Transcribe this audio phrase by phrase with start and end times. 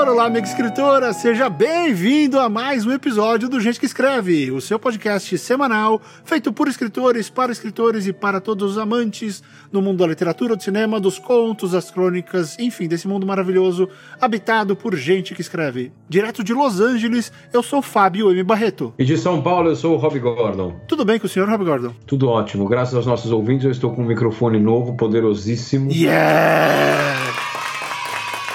[0.00, 4.60] escritor, olá amiga escritora, seja bem-vindo a mais um episódio do Gente que Escreve, o
[4.60, 9.98] seu podcast semanal feito por escritores, para escritores e para todos os amantes do mundo
[9.98, 15.34] da literatura, do cinema, dos contos, das crônicas, enfim, desse mundo maravilhoso habitado por gente
[15.34, 15.92] que escreve.
[16.08, 18.42] Direto de Los Angeles, eu sou Fábio M.
[18.42, 18.94] Barreto.
[18.98, 20.80] E de São Paulo, eu sou o Rob Gordon.
[20.88, 21.92] Tudo bem com o senhor, Rob Gordon?
[22.06, 22.66] Tudo ótimo.
[22.66, 25.92] Graças aos nossos ouvintes, eu estou com um microfone novo, poderosíssimo.
[25.92, 27.49] Yeah!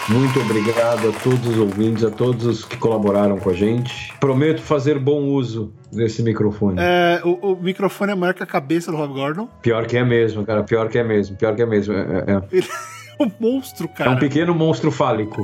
[0.08, 4.14] Muito obrigado a todos os ouvintes, a todos os que colaboraram com a gente.
[4.20, 6.78] Prometo fazer bom uso desse microfone.
[6.80, 9.48] É, o, o microfone é maior que a cabeça do Rob Gordon.
[9.64, 10.62] Pior que é mesmo, cara.
[10.64, 11.36] Pior que é mesmo.
[11.36, 11.94] Pior que é mesmo.
[11.96, 12.68] É, é- Ele
[13.20, 14.12] é um monstro, é cara.
[14.12, 15.42] um pequeno monstro fálico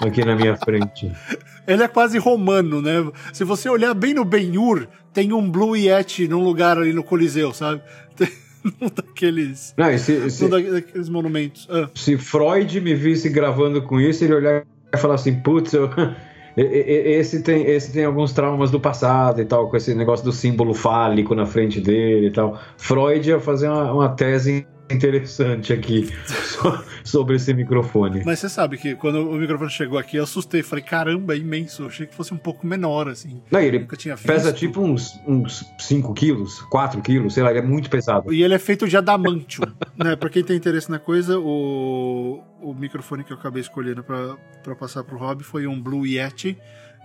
[0.00, 1.12] aqui na minha frente.
[1.68, 3.08] Ele é quase romano, né?
[3.32, 7.52] Se você olhar bem no Ben-Hur, tem um Blue Yeti num lugar ali no Coliseu,
[7.52, 7.80] sabe?
[8.16, 8.28] Tem
[8.80, 11.66] um daqueles, Não, e se, se- um da- daqueles monumentos.
[11.70, 15.88] Ah, se Freud me visse gravando com isso, ele olhar e falar assim, putz, eu-
[16.56, 20.74] esse tem, esse tem alguns traumas do passado e tal, com esse negócio do símbolo
[20.74, 22.60] fálico na frente dele e tal.
[22.76, 28.22] Freud ia fazer uma, uma tese interessante aqui so- sobre esse microfone.
[28.24, 30.62] Mas você sabe que quando o microfone chegou aqui, eu assustei.
[30.62, 31.82] Falei, caramba, é imenso.
[31.82, 33.40] Eu achei que fosse um pouco menor, assim.
[33.50, 34.26] Não, ele Nunca tinha visto.
[34.26, 38.32] pesa tipo uns, uns 5 quilos, 4 quilos, sei lá, ele é muito pesado.
[38.32, 39.64] E ele é feito de adamantium,
[39.96, 40.14] né?
[40.16, 44.74] Pra quem tem interesse na coisa, o, o microfone que eu acabei escolhendo pra, pra
[44.76, 46.58] passar pro Rob foi um Blue Yeti.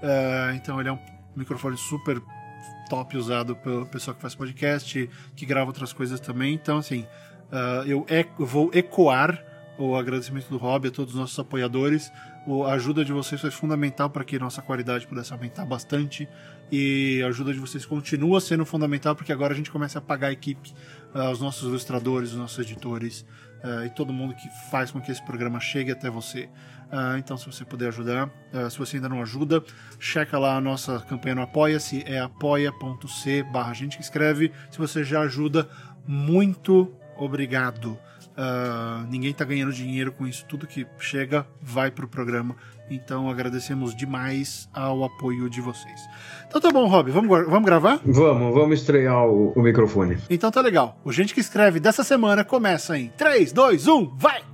[0.04, 1.00] Ah, então ele é um
[1.36, 2.22] microfone super
[2.90, 6.54] top usado pelo pessoal que faz podcast, que grava outras coisas também.
[6.54, 7.06] Então, assim,
[7.52, 9.44] ah, eu e- eu vou ecoar
[9.78, 12.12] o agradecimento do Rob a todos os nossos apoiadores.
[12.66, 16.28] A ajuda de vocês foi fundamental para que nossa qualidade pudesse aumentar bastante.
[16.72, 20.28] E a ajuda de vocês continua sendo fundamental porque agora a gente começa a pagar
[20.28, 20.74] a equipe,
[21.14, 23.26] ah, os nossos ilustradores, os nossos editores
[23.64, 26.50] ah, e todo mundo que faz com que esse programa chegue até você.
[26.90, 28.30] Ah, então, se você puder ajudar,
[28.72, 29.62] se você ainda não ajuda,
[30.00, 34.54] checa lá a nossa campanha no Apoia-se, é apoia.c gente que escreve.
[34.72, 35.70] Se você já ajuda,
[36.08, 37.98] muito obrigado.
[38.40, 42.56] Ah, ninguém tá ganhando dinheiro com isso, tudo que chega vai pro programa.
[42.90, 46.00] Então agradecemos demais ao apoio de vocês.
[46.48, 48.00] Então tá bom, Rob, vamos, vamos gravar?
[48.06, 50.18] Vamos, vamos estrear o, o microfone.
[50.30, 51.00] Então tá legal.
[51.04, 54.47] O Gente que Escreve dessa semana começa em 3, 2, 1, vai!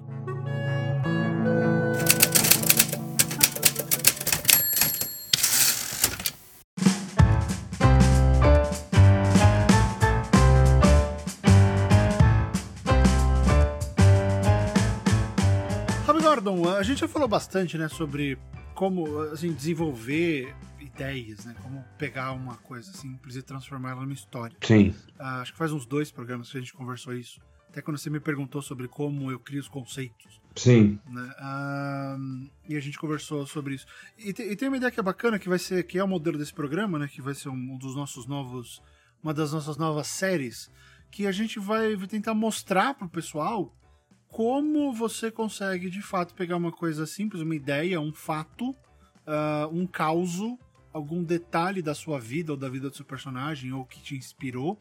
[16.94, 18.38] Gente já falou bastante, né, sobre
[18.76, 21.56] como assim, desenvolver ideias, né?
[21.62, 24.56] Como pegar uma coisa simples e transformá-la numa história.
[24.62, 24.94] Sim.
[25.20, 27.40] Ah, acho que faz uns dois programas que a gente conversou isso.
[27.70, 30.40] Até quando você me perguntou sobre como eu crio os conceitos.
[30.56, 31.00] Sim.
[31.10, 31.34] Né?
[31.40, 32.18] Ah,
[32.70, 33.86] e a gente conversou sobre isso.
[34.18, 36.08] E, te- e tem uma ideia que é bacana, que vai ser, que é o
[36.08, 37.08] modelo desse programa, né?
[37.08, 38.82] Que vai ser um dos nossos novos,
[39.24, 40.70] uma das nossas novas séries,
[41.10, 43.74] que a gente vai tentar mostrar pro pessoal
[44.34, 48.76] como você consegue de fato pegar uma coisa simples, uma ideia, um fato,
[49.28, 50.58] ah, um causo,
[50.92, 54.80] algum detalhe da sua vida ou da vida do seu personagem ou que te inspirou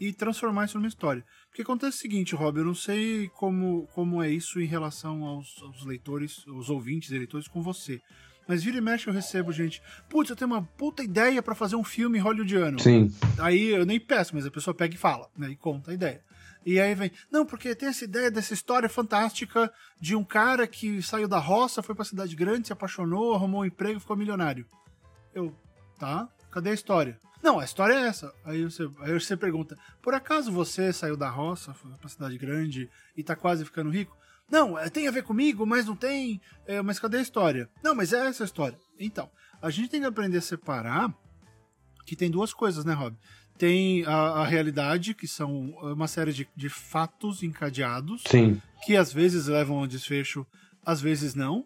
[0.00, 1.22] e transformar isso numa história.
[1.48, 5.62] Porque acontece o seguinte, Rob, eu não sei como, como é isso em relação aos,
[5.62, 8.00] aos leitores, os ouvintes e leitores com você.
[8.48, 11.76] Mas vira e mexe eu recebo gente, putz, eu tenho uma puta ideia pra fazer
[11.76, 12.80] um filme hollywoodiano.
[12.80, 13.14] Sim.
[13.38, 15.50] Aí eu nem peço, mas a pessoa pega e fala, né?
[15.50, 16.22] E conta a ideia.
[16.64, 21.02] E aí vem, não, porque tem essa ideia dessa história fantástica de um cara que
[21.02, 24.66] saiu da roça, foi pra cidade grande, se apaixonou, arrumou um emprego, ficou milionário.
[25.34, 25.54] Eu,
[25.98, 26.28] tá?
[26.50, 27.18] Cadê a história?
[27.42, 28.32] Não, a história é essa.
[28.44, 32.88] Aí você, aí você pergunta, por acaso você saiu da roça, foi pra cidade grande
[33.14, 34.16] e tá quase ficando rico?
[34.50, 36.40] Não, é, tem a ver comigo, mas não tem.
[36.66, 37.68] É, mas cadê a história?
[37.82, 38.78] Não, mas é essa a história.
[38.98, 41.12] Então, a gente tem que aprender a separar
[42.06, 43.16] que tem duas coisas, né, Rob?
[43.56, 48.60] Tem a, a realidade, que são uma série de, de fatos encadeados, Sim.
[48.84, 50.46] que às vezes levam ao desfecho,
[50.84, 51.64] às vezes não.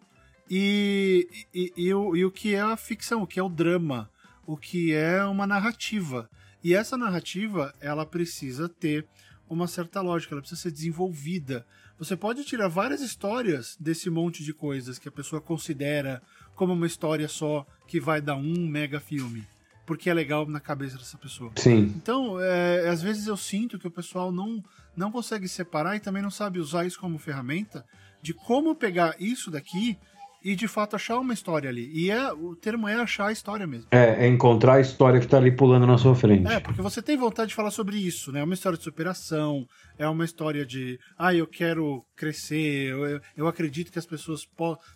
[0.49, 4.09] E, e, e o, e o que é a ficção, o que é o drama,
[4.45, 6.29] o que é uma narrativa.
[6.63, 9.05] E essa narrativa, ela precisa ter
[9.49, 11.65] uma certa lógica, ela precisa ser desenvolvida.
[11.97, 16.21] Você pode tirar várias histórias desse monte de coisas que a pessoa considera
[16.55, 19.45] como uma história só que vai dar um mega filme,
[19.89, 21.51] porque é legal na cabeça dessa pessoa.
[21.55, 21.91] Sim.
[21.95, 24.63] Então, é, às vezes eu sinto que o pessoal não,
[24.95, 27.83] não consegue separar e também não sabe usar isso como ferramenta
[28.21, 29.97] de como pegar isso daqui
[30.45, 31.89] e de fato achar uma história ali.
[31.91, 33.87] E é, o termo é achar a história mesmo.
[33.89, 36.47] É, é encontrar a história que tá ali pulando na sua frente.
[36.47, 38.41] É, porque você tem vontade de falar sobre isso, né?
[38.41, 39.65] É uma história de superação,
[39.97, 44.41] é uma história de, ah, eu quero crescer, eu, eu acredito que as pessoas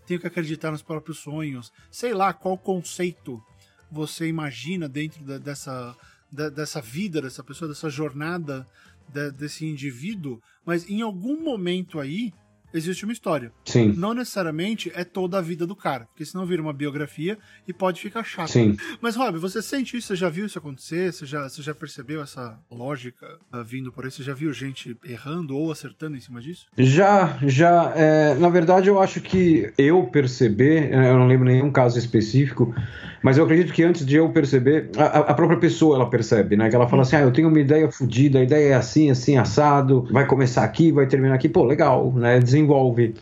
[0.05, 1.71] têm que acreditar nos próprios sonhos.
[1.89, 3.41] Sei lá qual conceito
[3.93, 5.95] você imagina dentro dessa,
[6.31, 8.67] dessa vida dessa pessoa, dessa jornada
[9.07, 12.33] de, desse indivíduo, mas em algum momento aí
[12.73, 13.51] existe uma história.
[13.65, 13.93] Sim.
[13.97, 17.37] Não necessariamente é toda a vida do cara, porque senão vira uma biografia
[17.67, 18.49] e pode ficar chato.
[18.49, 18.75] Sim.
[19.01, 20.07] Mas, Rob, você sente isso?
[20.07, 21.13] Você já viu isso acontecer?
[21.13, 24.11] Você já, você já percebeu essa lógica uh, vindo por aí?
[24.11, 26.67] Você já viu gente errando ou acertando em cima disso?
[26.77, 27.93] Já, já.
[27.95, 32.73] É, na verdade, eu acho que eu perceber, é, eu não lembro nenhum caso específico,
[33.23, 36.69] mas eu acredito que antes de eu perceber, a, a própria pessoa ela percebe, né?
[36.69, 39.37] Que ela fala assim: ah, eu tenho uma ideia fodida, a ideia é assim, assim,
[39.37, 41.47] assado, vai começar aqui, vai terminar aqui.
[41.47, 42.39] Pô, legal, né?
[42.63, 43.15] Desenvolve.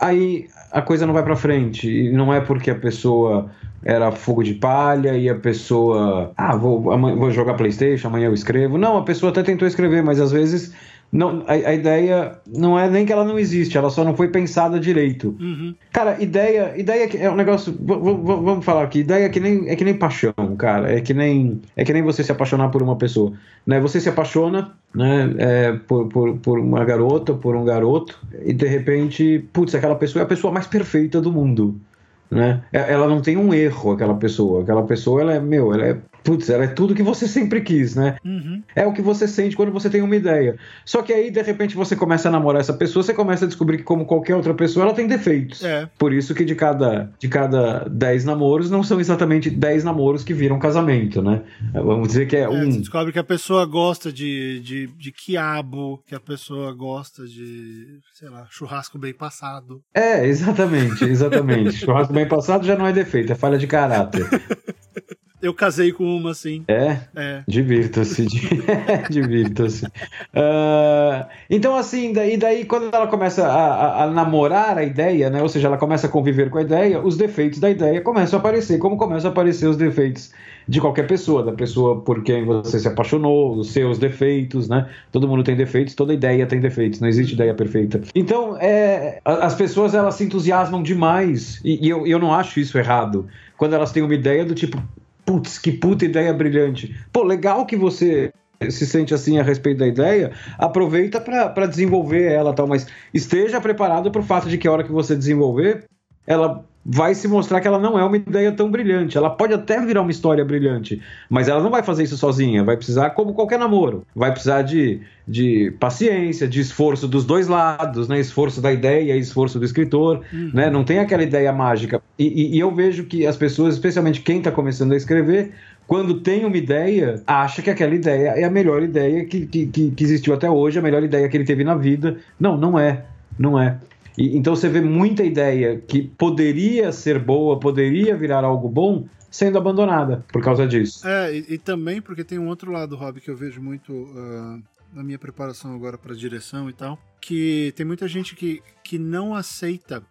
[0.00, 1.88] Aí a coisa não vai para frente.
[1.88, 3.50] E não é porque a pessoa
[3.84, 8.78] era fogo de palha e a pessoa, ah, vou, vou jogar PlayStation, amanhã eu escrevo.
[8.78, 10.74] Não, a pessoa até tentou escrever, mas às vezes
[11.14, 14.26] não, a, a, ideia não é nem que ela não existe, ela só não foi
[14.26, 15.36] pensada direito.
[15.38, 15.72] Uhum.
[15.92, 17.72] Cara, ideia, ideia é um negócio.
[17.80, 20.92] Vamos falar aqui, ideia é que nem é que nem paixão, cara.
[20.92, 23.32] É que nem é que nem você se apaixonar por uma pessoa,
[23.64, 23.78] né?
[23.78, 25.32] Você se apaixona, né?
[25.38, 30.22] É, por, por, por uma garota, por um garoto e de repente, putz, aquela pessoa
[30.22, 31.80] é a pessoa mais perfeita do mundo.
[32.28, 32.60] Né?
[32.72, 34.62] É, ela não tem um erro, aquela pessoa.
[34.62, 37.94] Aquela pessoa, ela é, meu, ela é putz, ela é tudo que você sempre quis,
[37.94, 38.16] né?
[38.24, 38.62] Uhum.
[38.74, 40.56] É o que você sente quando você tem uma ideia.
[40.84, 43.78] Só que aí, de repente, você começa a namorar essa pessoa, você começa a descobrir
[43.78, 45.62] que, como qualquer outra pessoa, ela tem defeitos.
[45.62, 45.88] É.
[45.98, 50.32] Por isso que de cada, de cada dez namoros, não são exatamente dez namoros que
[50.32, 51.42] viram casamento, né?
[51.74, 52.72] Vamos dizer que é, é um.
[52.72, 57.98] Você descobre que a pessoa gosta de, de, de quiabo, que a pessoa gosta de,
[58.14, 59.82] sei lá, churrasco bem passado.
[59.92, 61.72] É, exatamente, exatamente.
[61.84, 64.26] churrasco bem passado já não é defeito, é falha de caráter.
[65.44, 66.64] Eu casei com uma, assim.
[66.66, 66.96] É?
[67.14, 67.42] É.
[67.46, 68.26] Divirta-se.
[69.10, 69.84] Divirta-se.
[69.84, 75.42] Uh, então, assim, daí, daí quando ela começa a, a, a, namorar a ideia, né?
[75.42, 78.40] Ou seja, ela começa a conviver com a ideia, os defeitos da ideia começam a
[78.40, 80.32] aparecer, como começam a aparecer os defeitos
[80.66, 84.88] de qualquer pessoa, da pessoa por quem você se apaixonou, os seus defeitos, né?
[85.12, 88.00] Todo mundo tem defeitos, toda ideia tem defeitos, não existe ideia perfeita.
[88.14, 92.78] Então, é, as pessoas elas se entusiasmam demais, e, e eu, eu não acho isso
[92.78, 93.26] errado,
[93.58, 94.82] quando elas têm uma ideia do tipo,
[95.24, 96.94] putz, que puta ideia brilhante.
[97.12, 98.32] Pô, legal que você
[98.70, 104.10] se sente assim a respeito da ideia, aproveita para desenvolver ela tal, mas esteja preparado
[104.10, 105.84] para o fato de que a hora que você desenvolver,
[106.26, 109.16] ela vai se mostrar que ela não é uma ideia tão brilhante.
[109.16, 111.00] Ela pode até virar uma história brilhante,
[111.30, 112.62] mas ela não vai fazer isso sozinha.
[112.62, 118.06] Vai precisar, como qualquer namoro, vai precisar de, de paciência, de esforço dos dois lados,
[118.06, 118.20] né?
[118.20, 120.50] Esforço da ideia e esforço do escritor, uhum.
[120.52, 120.68] né?
[120.68, 122.02] Não tem aquela ideia mágica.
[122.18, 125.52] E, e, e eu vejo que as pessoas, especialmente quem está começando a escrever,
[125.86, 130.04] quando tem uma ideia, acha que aquela ideia é a melhor ideia que, que, que
[130.04, 132.18] existiu até hoje, a melhor ideia que ele teve na vida.
[132.38, 133.04] Não, não é.
[133.38, 133.78] Não é.
[134.16, 139.58] E, então você vê muita ideia que poderia ser boa, poderia virar algo bom, sendo
[139.58, 141.06] abandonada por causa disso.
[141.06, 144.62] É, e, e também porque tem um outro lado, Rob, que eu vejo muito uh,
[144.92, 149.34] na minha preparação agora para direção e tal, que tem muita gente que, que não
[149.34, 150.02] aceita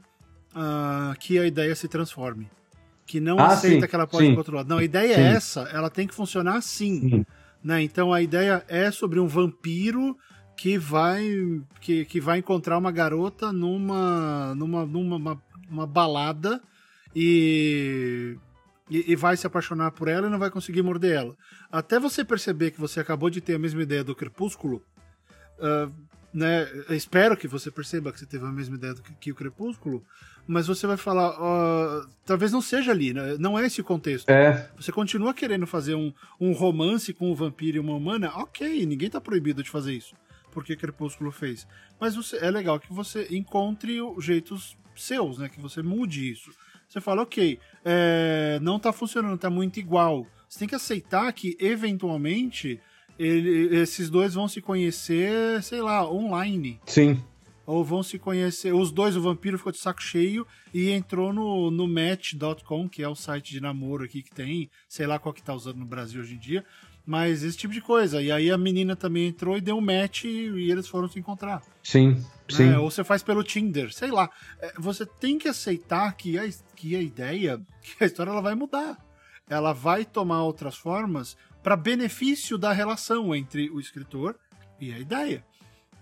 [0.54, 2.50] uh, que a ideia se transforme.
[3.06, 4.32] Que não ah, aceita sim, que ela pode sim.
[4.32, 4.70] ir para outro lado.
[4.70, 5.22] Não, a ideia é sim.
[5.22, 7.26] é essa, ela tem que funcionar assim.
[7.64, 7.82] Né?
[7.82, 10.18] Então a ideia é sobre um vampiro
[10.56, 16.62] que vai que, que vai encontrar uma garota numa numa numa uma, uma balada
[17.16, 18.38] e,
[18.89, 21.38] e, e vai se apaixonar por ela e não vai conseguir morder ela.
[21.72, 24.84] Até você perceber que você acabou de ter a mesma ideia do Crepúsculo,
[25.60, 25.92] uh,
[26.34, 26.68] né?
[26.89, 30.04] Espero que você perceba que você teve a mesma ideia do que, que o Crepúsculo,
[30.48, 33.38] mas você vai falar, uh, talvez não seja ali, né?
[33.39, 34.30] não é esse o contexto.
[34.30, 34.70] É.
[34.75, 39.10] Você continua querendo fazer um, um romance com um vampiro e uma humana, ok, ninguém
[39.10, 40.16] tá proibido de fazer isso
[40.53, 41.67] porque Crepúsculo fez.
[42.00, 45.50] Mas você, é legal que você encontre jeitos seus, né?
[45.50, 46.51] Que você mude isso.
[46.88, 50.27] Você fala, ok, é, não tá funcionando, tá muito igual.
[50.48, 52.79] Você tem que aceitar que, eventualmente,
[53.17, 56.79] ele, esses dois vão se conhecer, sei lá, online.
[56.86, 57.19] Sim.
[57.65, 58.74] Ou vão se conhecer.
[58.74, 63.07] Os dois, o vampiro ficou de saco cheio e entrou no, no Match.com, que é
[63.07, 66.22] o site de namoro aqui que tem, sei lá qual que tá usando no Brasil
[66.22, 66.63] hoje em dia.
[67.05, 68.22] Mas esse tipo de coisa.
[68.22, 71.62] E aí a menina também entrou e deu um match e, eles foram se encontrar.
[71.83, 72.24] Sim, né?
[72.50, 72.74] sim.
[72.75, 74.29] Ou você faz pelo Tinder, sei lá.
[74.62, 78.55] É, você tem que aceitar que a, que a ideia, que a história ela vai
[78.55, 78.98] mudar.
[79.50, 84.36] Ela vai tomar outras formas para benefício da relação entre o escritor
[84.79, 85.43] e a ideia.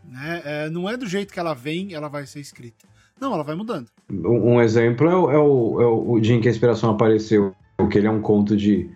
[0.04, 0.42] Né?
[0.46, 2.88] É, não é do jeito que ela vem, ela vai ser escrita.
[3.20, 3.88] Não, ela vai mudando.
[4.10, 7.56] Um, um exemplo é o, é, o, é o dia em que a inspiração apareceu,
[7.90, 8.90] que ele é um conto de,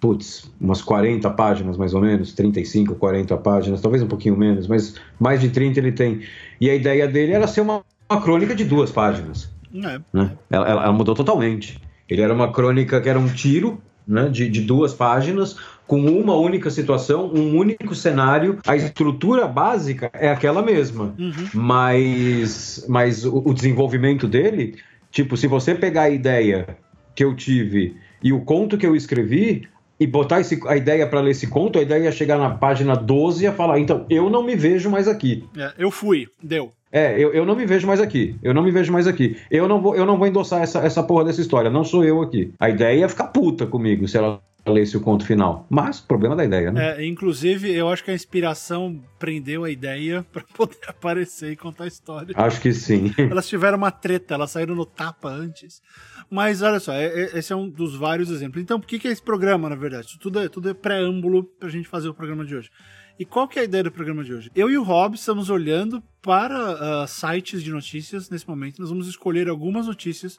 [0.00, 4.94] putz, umas 40 páginas mais ou menos, 35, 40 páginas, talvez um pouquinho menos, mas
[5.18, 6.22] mais de 30 ele tem.
[6.60, 9.50] E a ideia dele era ser uma, uma crônica de duas páginas.
[9.74, 10.00] É.
[10.12, 10.32] Né?
[10.50, 11.78] Ela, ela, mudou totalmente.
[12.08, 16.34] Ele era uma crônica que era um tiro né, de, de duas páginas, com uma
[16.34, 18.58] única situação, um único cenário.
[18.66, 21.32] A estrutura básica é aquela mesma, uhum.
[21.54, 24.76] mas, mas o, o desenvolvimento dele,
[25.10, 26.76] tipo, se você pegar a ideia
[27.14, 29.68] que eu tive e o conto que eu escrevi,
[30.00, 32.96] e botar esse, a ideia para ler esse conto, a ideia ia chegar na página
[32.96, 35.44] 12 e falar, então, eu não me vejo mais aqui.
[35.54, 36.72] É, eu fui, deu.
[36.90, 38.34] É, eu, eu não me vejo mais aqui.
[38.42, 39.36] Eu não me vejo mais aqui.
[39.50, 41.70] Eu não vou, eu não vou endossar essa, essa porra dessa história.
[41.70, 42.52] Não sou eu aqui.
[42.58, 45.66] A ideia é ficar puta comigo se ela lesse o conto final.
[45.68, 47.00] Mas, problema da ideia, né?
[47.00, 51.84] É, inclusive, eu acho que a inspiração prendeu a ideia para poder aparecer e contar
[51.84, 52.34] a história.
[52.36, 53.12] Acho que sim.
[53.18, 55.82] Elas tiveram uma treta, elas saíram no tapa antes.
[56.30, 58.62] Mas olha só, é, é, esse é um dos vários exemplos.
[58.62, 60.06] Então, por que, que é esse programa, na verdade?
[60.06, 62.70] Isso tudo é, tudo é preâmbulo pra gente fazer o programa de hoje.
[63.18, 64.50] E qual que é a ideia do programa de hoje?
[64.54, 68.78] Eu e o Rob estamos olhando para uh, sites de notícias nesse momento.
[68.78, 70.38] Nós vamos escolher algumas notícias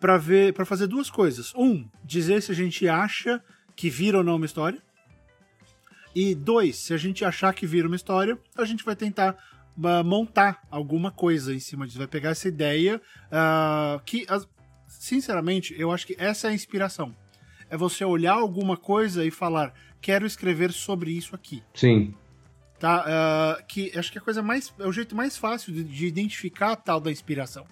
[0.00, 1.52] para ver, para fazer duas coisas.
[1.54, 3.42] Um, dizer se a gente acha
[3.76, 4.80] que vira ou não uma história.
[6.14, 9.36] E dois, se a gente achar que vira uma história, a gente vai tentar
[9.76, 11.98] uh, montar alguma coisa em cima disso.
[11.98, 14.24] Vai pegar essa ideia uh, que,
[14.86, 17.14] sinceramente, eu acho que essa é a inspiração.
[17.68, 21.62] É você olhar alguma coisa e falar: quero escrever sobre isso aqui.
[21.74, 22.14] Sim.
[22.78, 23.04] Tá?
[23.04, 24.72] Uh, que acho que a coisa mais.
[24.78, 27.66] É o jeito mais fácil de, de identificar a tal da inspiração.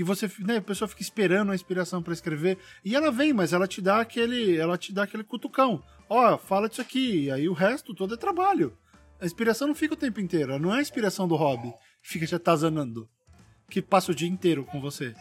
[0.00, 3.52] Que você, né, a pessoa fica esperando a inspiração para escrever e ela vem, mas
[3.52, 5.84] ela te dá aquele, ela te dá aquele cutucão.
[6.08, 8.74] Ó, oh, fala disso aqui, e aí o resto todo é trabalho.
[9.20, 12.34] A inspiração não fica o tempo inteiro, não é a inspiração do hobby fica te
[12.34, 13.06] atazanando,
[13.68, 15.14] que passa o dia inteiro com você.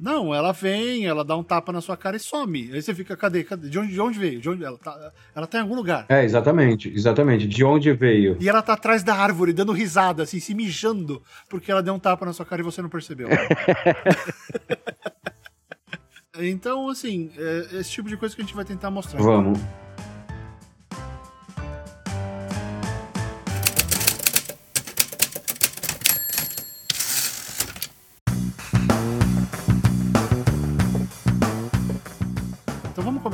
[0.00, 2.70] Não, ela vem, ela dá um tapa na sua cara e some.
[2.72, 3.44] Aí você fica, cadê?
[3.44, 3.68] cadê?
[3.68, 4.40] De, onde, de onde veio?
[4.40, 5.12] De onde ela tá?
[5.34, 6.06] Ela tá em algum lugar.
[6.08, 7.46] É, exatamente, exatamente.
[7.46, 8.38] De onde veio?
[8.40, 11.98] E ela tá atrás da árvore, dando risada, assim, se mijando, porque ela deu um
[11.98, 13.28] tapa na sua cara e você não percebeu.
[16.40, 19.20] então, assim, é esse tipo de coisa que a gente vai tentar mostrar.
[19.20, 19.60] Vamos.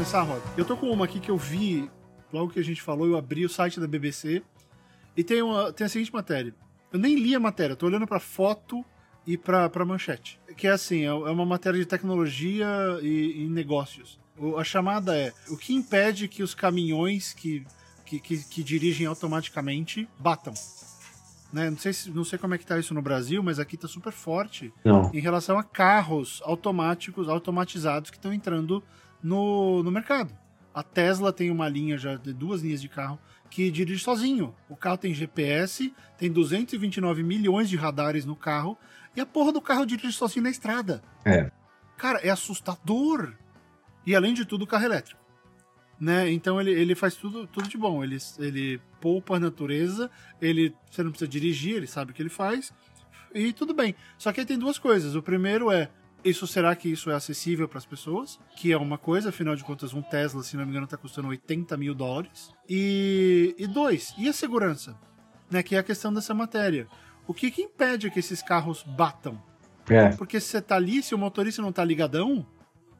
[0.06, 0.42] Começar, Rod?
[0.56, 1.90] Eu tô com uma aqui que eu vi,
[2.32, 4.40] logo que a gente falou, eu abri o site da BBC
[5.16, 6.54] e tem, uma, tem a seguinte matéria.
[6.92, 8.84] Eu nem li a matéria, tô olhando pra foto
[9.26, 10.38] e pra, pra manchete.
[10.56, 12.68] Que é assim, é, é uma matéria de tecnologia
[13.02, 14.20] e, e negócios.
[14.38, 17.66] O, a chamada é o que impede que os caminhões que,
[18.04, 20.54] que, que, que dirigem automaticamente batam.
[21.52, 21.68] Né?
[21.68, 23.88] Não, sei se, não sei como é que tá isso no Brasil, mas aqui tá
[23.88, 25.10] super forte não.
[25.12, 28.84] em relação a carros automáticos, automatizados que estão entrando
[29.26, 30.32] no, no mercado.
[30.72, 33.18] A Tesla tem uma linha já de duas linhas de carro
[33.50, 34.54] que dirige sozinho.
[34.68, 38.78] O carro tem GPS, tem 229 milhões de radares no carro
[39.16, 41.02] e a porra do carro dirige sozinho na estrada.
[41.24, 41.50] É.
[41.96, 43.34] Cara, é assustador.
[44.06, 45.20] E além de tudo, o carro elétrico.
[45.98, 46.30] Né?
[46.30, 48.04] Então ele, ele faz tudo, tudo de bom.
[48.04, 52.28] Ele, ele poupa a natureza, ele, você não precisa dirigir, ele sabe o que ele
[52.28, 52.72] faz.
[53.34, 53.94] E tudo bem.
[54.18, 55.16] Só que aí tem duas coisas.
[55.16, 55.90] O primeiro é
[56.30, 58.38] isso será que isso é acessível para as pessoas?
[58.56, 61.28] Que é uma coisa, afinal de contas, um Tesla, se não me engano, está custando
[61.28, 62.50] 80 mil dólares.
[62.68, 64.96] E, e dois, e a segurança?
[65.50, 66.88] Né, que é a questão dessa matéria.
[67.26, 69.40] O que, que impede que esses carros batam?
[69.88, 70.10] É.
[70.16, 72.44] Porque se você tá ali, se o motorista não tá ligadão,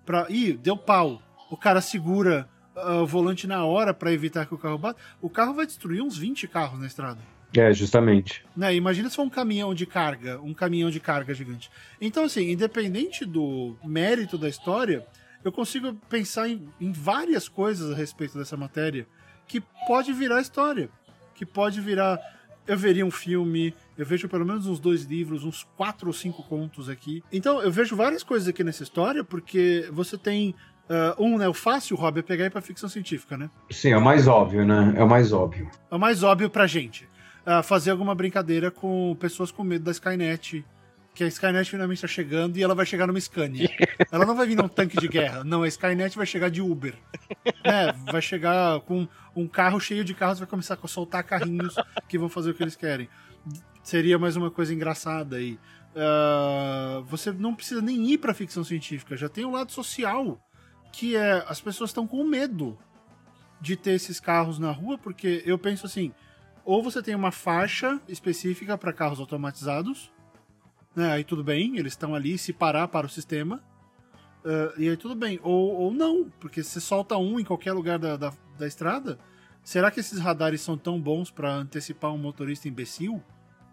[0.05, 0.27] pra.
[0.31, 1.21] Ih, deu pau.
[1.51, 5.01] O cara segura uh, o volante na hora para evitar que o carro bata.
[5.21, 7.21] O carro vai destruir uns 20 carros na estrada.
[7.59, 8.45] É, justamente.
[8.57, 8.75] Né?
[8.75, 11.71] Imagina se for um caminhão de carga, um caminhão de carga gigante.
[12.01, 15.07] Então, assim, independente do mérito da história,
[15.45, 19.07] eu consigo pensar em, em várias coisas a respeito dessa matéria
[19.47, 20.91] que pode virar história.
[21.35, 22.19] Que pode virar.
[22.67, 26.43] Eu veria um filme, eu vejo pelo menos uns dois livros, uns quatro ou cinco
[26.43, 27.23] contos aqui.
[27.33, 30.55] Então, eu vejo várias coisas aqui nessa história, porque você tem
[30.89, 31.49] Uh, um, né?
[31.49, 33.51] O fácil, Rob, é pegar e ir pra ficção científica, né?
[33.73, 34.95] Sim, é o mais óbvio, né?
[34.97, 35.69] É o mais óbvio.
[35.91, 37.09] É o mais óbvio pra gente
[37.47, 40.65] uh, fazer alguma brincadeira com pessoas com medo da Skynet.
[41.15, 43.71] Que a Skynet finalmente está chegando e ela vai chegar numa Scania.
[44.13, 45.43] ela não vai vir num tanque de guerra.
[45.45, 46.95] Não, a Skynet vai chegar de Uber.
[47.65, 51.75] É, vai chegar com um carro cheio de carros, vai começar a soltar carrinhos
[52.07, 53.09] que vão fazer o que eles querem.
[53.83, 55.59] Seria mais uma coisa engraçada aí.
[55.97, 60.39] Uh, você não precisa nem ir para ficção científica, já tem o um lado social,
[60.93, 62.77] que é as pessoas estão com medo
[63.59, 66.13] de ter esses carros na rua, porque eu penso assim,
[66.67, 70.13] ou você tem uma faixa específica para carros automatizados,
[70.97, 71.13] né?
[71.13, 73.63] Aí tudo bem, eles estão ali se parar para o sistema.
[74.45, 75.39] Uh, e aí tudo bem.
[75.43, 79.17] Ou, ou não, porque se solta um em qualquer lugar da, da, da estrada,
[79.63, 83.23] será que esses radares são tão bons para antecipar um motorista imbecil?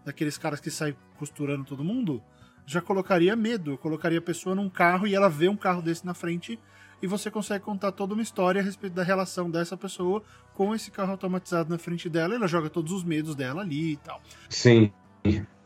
[0.04, 2.22] Daqueles caras que saem costurando todo mundo?
[2.64, 3.72] Já colocaria medo.
[3.72, 6.60] Eu colocaria a pessoa num carro e ela vê um carro desse na frente
[7.02, 10.22] e você consegue contar toda uma história a respeito da relação dessa pessoa
[10.54, 12.34] com esse carro automatizado na frente dela.
[12.34, 14.20] Ela joga todos os medos dela ali e tal.
[14.48, 14.92] Sim.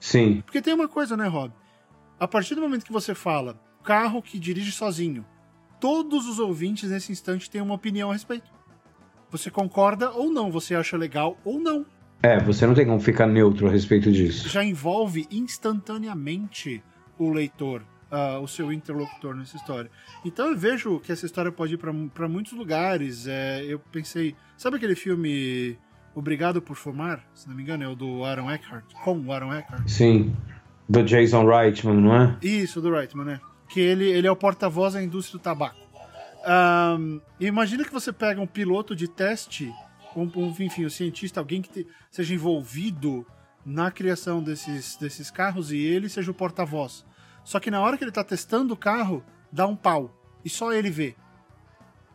[0.00, 0.42] Sim.
[0.42, 1.52] Porque tem uma coisa, né, Rob?
[2.18, 5.25] A partir do momento que você fala carro que dirige sozinho,
[5.80, 8.50] todos os ouvintes nesse instante têm uma opinião a respeito.
[9.30, 11.85] Você concorda ou não, você acha legal ou não.
[12.23, 14.49] É, você não tem como ficar neutro a respeito disso.
[14.49, 16.82] Já envolve instantaneamente
[17.18, 19.90] o leitor, uh, o seu interlocutor nessa história.
[20.24, 23.26] Então eu vejo que essa história pode ir para muitos lugares.
[23.26, 25.78] É, eu pensei, sabe aquele filme
[26.18, 29.54] Obrigado por Fumar, se não me engano, é o do Aaron Eckhart, com o Aaron
[29.54, 29.86] Eckhart.
[29.86, 30.34] Sim,
[30.88, 32.36] do Jason Reitman, não é?
[32.42, 33.40] Isso, do Reitman, né?
[33.68, 35.78] Que ele, ele é o porta-voz da indústria do tabaco.
[36.98, 39.72] Um, imagina que você pega um piloto de teste,
[40.16, 43.24] um, um enfim, um cientista, alguém que te, seja envolvido
[43.64, 47.06] na criação desses, desses carros e ele seja o porta-voz.
[47.48, 50.14] Só que na hora que ele está testando o carro, dá um pau.
[50.44, 51.16] E só ele vê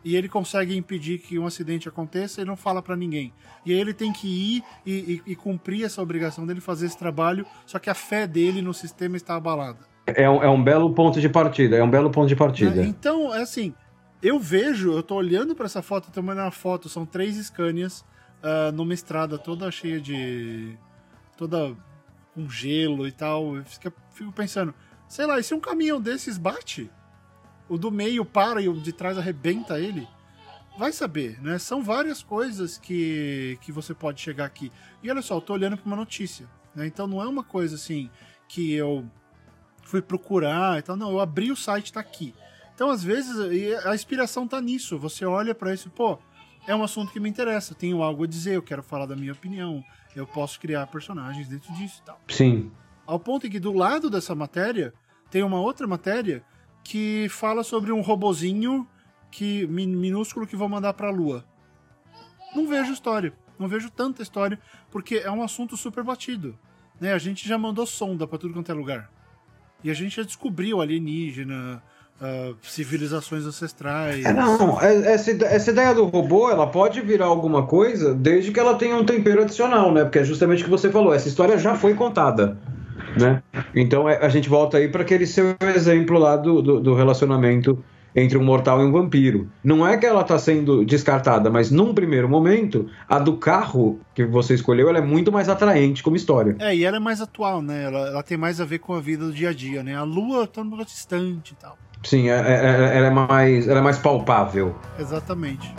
[0.05, 3.33] e ele consegue impedir que um acidente aconteça e não fala para ninguém.
[3.65, 4.91] E aí ele tem que ir e,
[5.25, 8.75] e, e, cumprir essa obrigação dele fazer esse trabalho, só que a fé dele no
[8.75, 9.79] sistema está abalada.
[10.05, 12.83] É um, é um belo ponto de partida, é um belo ponto de partida.
[12.83, 13.73] É, então, é assim,
[14.21, 18.01] eu vejo, eu tô olhando para essa foto, tô olhando a foto, são três Scanias
[18.43, 20.77] uh, numa estrada toda cheia de...
[21.37, 21.73] toda
[22.35, 23.63] com gelo e tal, eu
[24.11, 24.73] fico pensando,
[25.13, 26.89] sei lá, e se um caminhão desses bate
[27.69, 30.07] o do meio para e o de trás arrebenta ele.
[30.75, 31.59] Vai saber, né?
[31.59, 34.71] São várias coisas que, que você pode chegar aqui.
[35.03, 36.87] E olha só, eu tô olhando para uma notícia, né?
[36.87, 38.09] Então não é uma coisa assim
[38.47, 39.07] que eu
[39.83, 40.95] fui procurar e tal.
[40.95, 42.33] Não, eu abri o site, tá aqui.
[42.73, 43.37] Então, às vezes,
[43.85, 44.97] a inspiração tá nisso.
[44.97, 46.17] Você olha para isso, pô,
[46.67, 49.33] é um assunto que me interessa, tenho algo a dizer, eu quero falar da minha
[49.33, 49.83] opinião,
[50.15, 52.19] eu posso criar personagens dentro disso e tal.
[52.29, 52.71] Sim.
[53.05, 54.91] Ao ponto em que do lado dessa matéria
[55.33, 56.43] tem uma outra matéria
[56.83, 58.87] que fala sobre um robozinho
[59.31, 61.43] que minúsculo que vou mandar para a Lua.
[62.55, 64.59] Não vejo história, não vejo tanta história,
[64.91, 66.55] porque é um assunto super batido.
[67.01, 67.13] Né?
[67.13, 69.09] A gente já mandou sonda para tudo quanto é lugar.
[69.83, 71.81] E a gente já descobriu alienígena,
[72.21, 74.23] uh, civilizações ancestrais.
[74.23, 78.59] É, não, é, essa, essa ideia do robô, ela pode virar alguma coisa desde que
[78.59, 80.03] ela tenha um tempero adicional, né?
[80.03, 82.55] Porque é justamente o que você falou, essa história já foi contada
[83.17, 83.41] né?
[83.75, 87.83] Então é, a gente volta aí para aquele seu exemplo lá do, do, do, relacionamento
[88.15, 89.49] entre um mortal e um vampiro.
[89.63, 94.23] Não é que ela está sendo descartada, mas num primeiro momento, a do carro que
[94.23, 96.55] você escolheu ela é muito mais atraente como história.
[96.59, 97.85] É, e ela é mais atual, né?
[97.85, 99.95] Ela, ela tem mais a ver com a vida do dia a dia, né?
[99.95, 101.77] A lua está um distante e tal.
[102.03, 104.75] Sim, é, é, é, ela, é mais, ela é mais palpável.
[104.99, 105.73] Exatamente.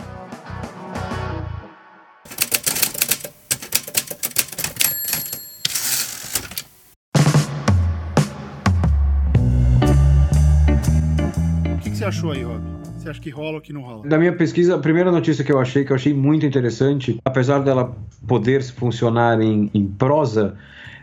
[12.05, 12.61] Você achou aí, Rob?
[12.97, 14.07] Você acha que rola ou que não rola?
[14.07, 17.59] Da minha pesquisa, a primeira notícia que eu achei, que eu achei muito interessante, apesar
[17.59, 17.95] dela
[18.27, 20.55] poder funcionar em, em prosa,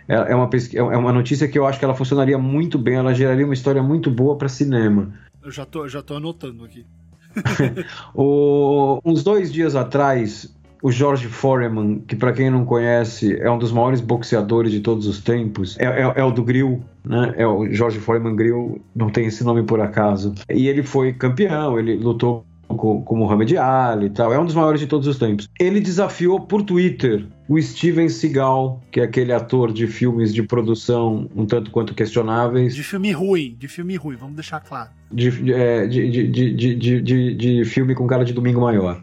[0.08, 3.14] é, é uma, é uma notícia que eu acho que ela funcionaria muito bem, ela
[3.14, 5.12] geraria uma história muito boa para cinema.
[5.42, 6.86] Eu já tô, já tô anotando aqui.
[8.14, 13.58] o, uns dois dias atrás, o George Foreman, que para quem não conhece é um
[13.58, 17.34] dos maiores boxeadores de todos os tempos, é, é, é, o do Grill, né?
[17.36, 20.34] É o George Foreman Grill, não tem esse nome por acaso.
[20.50, 22.44] E ele foi campeão, ele lutou
[22.76, 25.48] com, com Muhammad Ali e tal, é um dos maiores de todos os tempos.
[25.58, 31.28] Ele desafiou por Twitter o Steven Seagal, que é aquele ator de filmes de produção
[31.34, 32.74] um tanto quanto questionáveis.
[32.74, 34.90] De filme ruim, de filme ruim, vamos deixar claro.
[35.10, 39.02] De, é, de, de, de, de, de, de filme com cara de domingo maior.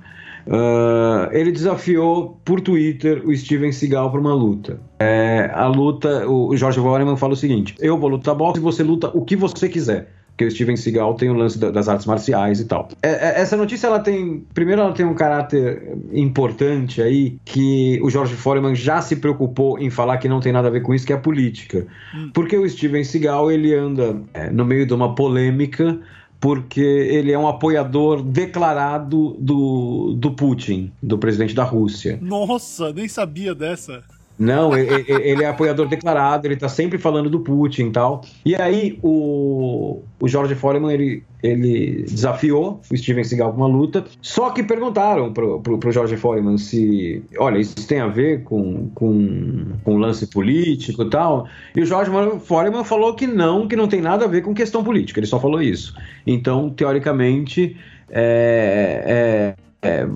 [0.50, 4.80] Uh, ele desafiou por Twitter o Steven Seagal para uma luta.
[5.00, 8.82] É, a luta, o George Foreman fala o seguinte: eu vou lutar boxe e você
[8.82, 10.10] luta o que você quiser.
[10.30, 12.88] Porque o Steven Seagal tem o lance das artes marciais e tal.
[13.04, 14.46] É, é, essa notícia, ela tem.
[14.54, 19.90] Primeiro, ela tem um caráter importante aí, que o George Foreman já se preocupou em
[19.90, 21.86] falar que não tem nada a ver com isso, que é a política.
[22.16, 22.32] Hum.
[22.34, 26.00] Porque o Steven Seagal, ele anda é, no meio de uma polêmica
[26.40, 32.18] porque ele é um apoiador declarado do, do Putin, do presidente da Rússia.
[32.22, 34.04] Nossa, nem sabia dessa.
[34.40, 38.22] Não, ele é apoiador declarado, ele tá sempre falando do Putin e tal.
[38.46, 44.06] E aí o, o George Foreman, ele, ele desafiou o Steven Seagal com uma luta,
[44.22, 48.90] só que perguntaram pro, pro, pro George Foreman se, olha, isso tem a ver com,
[48.96, 51.46] com, com lance político e tal.
[51.76, 52.10] E o George
[52.46, 55.38] Foreman falou que não, que não tem nada a ver com questão política, ele só
[55.38, 55.94] falou isso.
[56.26, 57.76] Então, teoricamente,
[58.10, 60.08] é, é, é,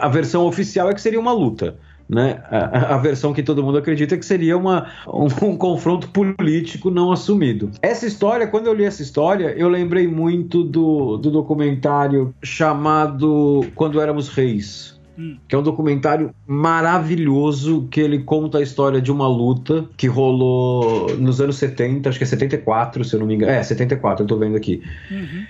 [0.00, 1.76] a versão oficial é que seria uma luta
[2.08, 2.42] né?
[2.50, 7.12] A, a, versão que todo mundo acredita que seria uma, um, um, confronto político não
[7.12, 7.70] assumido.
[7.82, 14.00] Essa história, quando eu li essa história, eu lembrei muito do, do documentário chamado Quando
[14.00, 14.96] Éramos Reis.
[15.18, 15.38] Hum.
[15.48, 21.16] Que é um documentário maravilhoso que ele conta a história de uma luta que rolou
[21.16, 23.50] nos anos 70, acho que é 74, se eu não me engano.
[23.50, 24.82] É, 74, eu tô vendo aqui.
[25.10, 25.44] Uhum.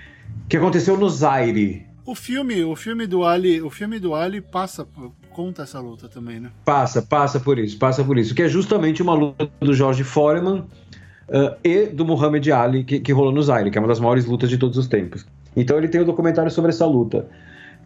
[0.48, 4.86] Que aconteceu no Zaire, o filme, o filme do Ali, o filme do Ali passa
[5.36, 6.50] conta essa luta também, né?
[6.64, 10.60] Passa, passa por isso, passa por isso, que é justamente uma luta do George Foreman
[11.28, 14.24] uh, e do Muhammad Ali que, que rolou no Zaire, que é uma das maiores
[14.24, 15.26] lutas de todos os tempos.
[15.54, 17.28] Então ele tem um documentário sobre essa luta.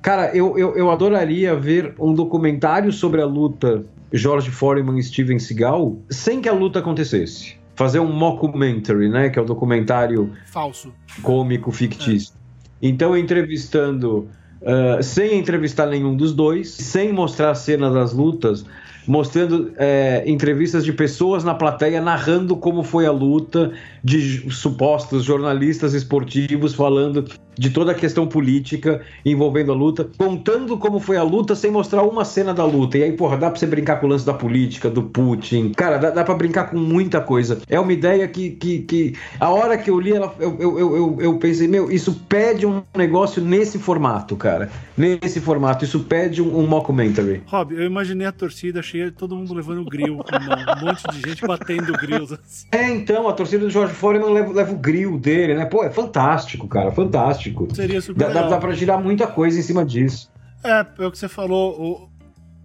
[0.00, 5.40] Cara, eu, eu, eu adoraria ver um documentário sobre a luta George Foreman e Steven
[5.40, 7.56] Seagal sem que a luta acontecesse.
[7.74, 9.28] Fazer um mockumentary, né?
[9.28, 12.32] Que é o um documentário falso, cômico, fictício.
[12.34, 12.86] É.
[12.86, 14.28] Então, entrevistando,
[14.62, 18.64] uh, sem entrevistar nenhum dos dois, sem mostrar a cena das lutas,
[19.06, 23.72] mostrando é, entrevistas de pessoas na plateia narrando como foi a luta,
[24.04, 27.24] de supostos jornalistas esportivos falando
[27.60, 32.02] de toda a questão política envolvendo a luta, contando como foi a luta sem mostrar
[32.04, 32.96] uma cena da luta.
[32.96, 35.72] E aí, porra, dá pra você brincar com o lance da política, do Putin.
[35.76, 37.60] Cara, dá, dá pra brincar com muita coisa.
[37.68, 41.18] É uma ideia que, que, que a hora que eu li, ela, eu, eu, eu,
[41.20, 44.70] eu pensei, meu, isso pede um negócio nesse formato, cara.
[44.96, 45.84] Nesse formato.
[45.84, 47.42] Isso pede um, um mockumentary.
[47.44, 51.92] Rob, eu imaginei a torcida cheia, todo mundo levando grill, um monte de gente batendo
[51.92, 52.32] grills.
[52.32, 52.66] Assim.
[52.72, 55.66] É, então, a torcida do George Foreman leva, leva o grill dele, né?
[55.66, 57.76] Pô, é fantástico, cara, fantástico fantástico.
[57.76, 60.30] Seria super dá, dá, dá pra girar muita coisa em cima disso.
[60.62, 62.10] É, é o que você falou,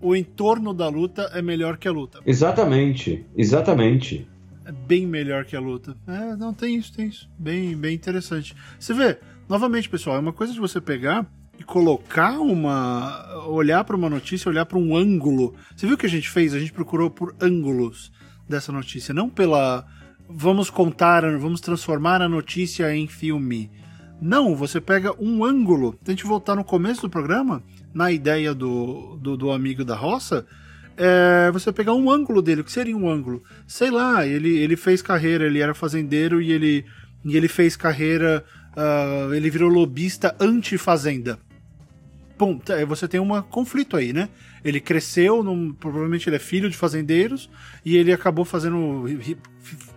[0.02, 2.20] o, o entorno da luta é melhor que a luta.
[2.26, 4.28] Exatamente, exatamente.
[4.66, 5.96] É bem melhor que a luta.
[6.08, 7.30] É, não, tem isso, tem isso.
[7.38, 8.56] Bem, bem interessante.
[8.80, 9.18] Você vê,
[9.48, 11.26] novamente, pessoal, é uma coisa de você pegar
[11.60, 13.46] e colocar uma.
[13.48, 15.54] olhar para uma notícia, olhar para um ângulo.
[15.76, 16.54] Você viu o que a gente fez?
[16.54, 18.12] A gente procurou por ângulos
[18.50, 19.86] dessa notícia, não pela.
[20.28, 23.70] Vamos contar, vamos transformar a notícia em filme.
[24.22, 25.98] Não, você pega um ângulo.
[26.04, 27.62] Se a gente voltar no começo do programa,
[27.94, 30.46] na ideia do, do, do amigo da roça,
[30.98, 32.62] é você pegar um ângulo dele.
[32.62, 33.44] O que seria um ângulo?
[33.68, 36.86] Sei lá, ele, ele fez carreira, ele era fazendeiro e ele,
[37.24, 38.44] e ele fez carreira,
[38.76, 41.38] uh, ele virou lobista anti-fazenda.
[42.38, 44.28] Pum, você tem um conflito aí, né?
[44.64, 47.50] Ele cresceu, num, provavelmente ele é filho de fazendeiros,
[47.84, 49.06] e ele acabou fazendo.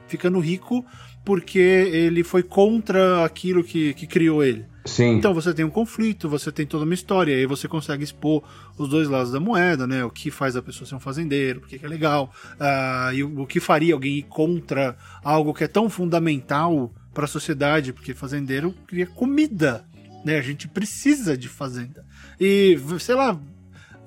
[0.07, 0.85] ficando rico
[1.29, 4.65] porque ele foi contra aquilo que, que criou ele.
[4.87, 5.19] Sim.
[5.19, 8.43] Então você tem um conflito, você tem toda uma história, e aí você consegue expor
[8.79, 10.03] os dois lados da moeda, né?
[10.03, 13.43] O que faz a pessoa ser um fazendeiro, por que é legal, uh, e o,
[13.43, 18.15] o, que faria alguém ir contra algo que é tão fundamental para a sociedade, porque
[18.15, 19.85] fazendeiro cria comida,
[20.25, 20.39] né?
[20.39, 22.07] A gente precisa de fazenda.
[22.41, 23.39] E, sei lá,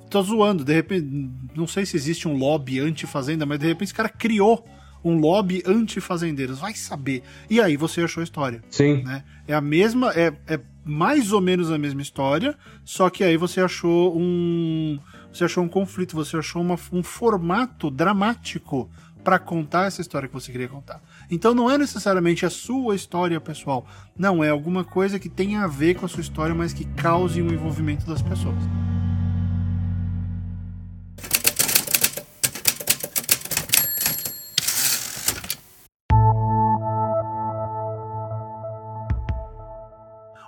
[0.10, 1.08] tô zoando, de repente,
[1.56, 4.66] não sei se existe um lobby anti-fazenda, mas de repente esse cara criou
[5.04, 6.60] um lobby anti-fazendeiros.
[6.60, 7.24] Vai saber.
[7.50, 8.64] E aí você achou a história.
[8.70, 9.04] Sim.
[9.04, 9.24] Né?
[9.48, 13.62] É a mesma, é, é mais ou menos a mesma história, só que aí você
[13.62, 15.00] achou um.
[15.32, 18.90] Você achou um conflito, você achou uma, um formato dramático
[19.24, 21.02] para contar essa história que você queria contar.
[21.30, 23.86] Então não é necessariamente a sua história pessoal.
[24.18, 27.42] Não, é alguma coisa que tenha a ver com a sua história, mas que cause
[27.42, 28.58] um envolvimento das pessoas.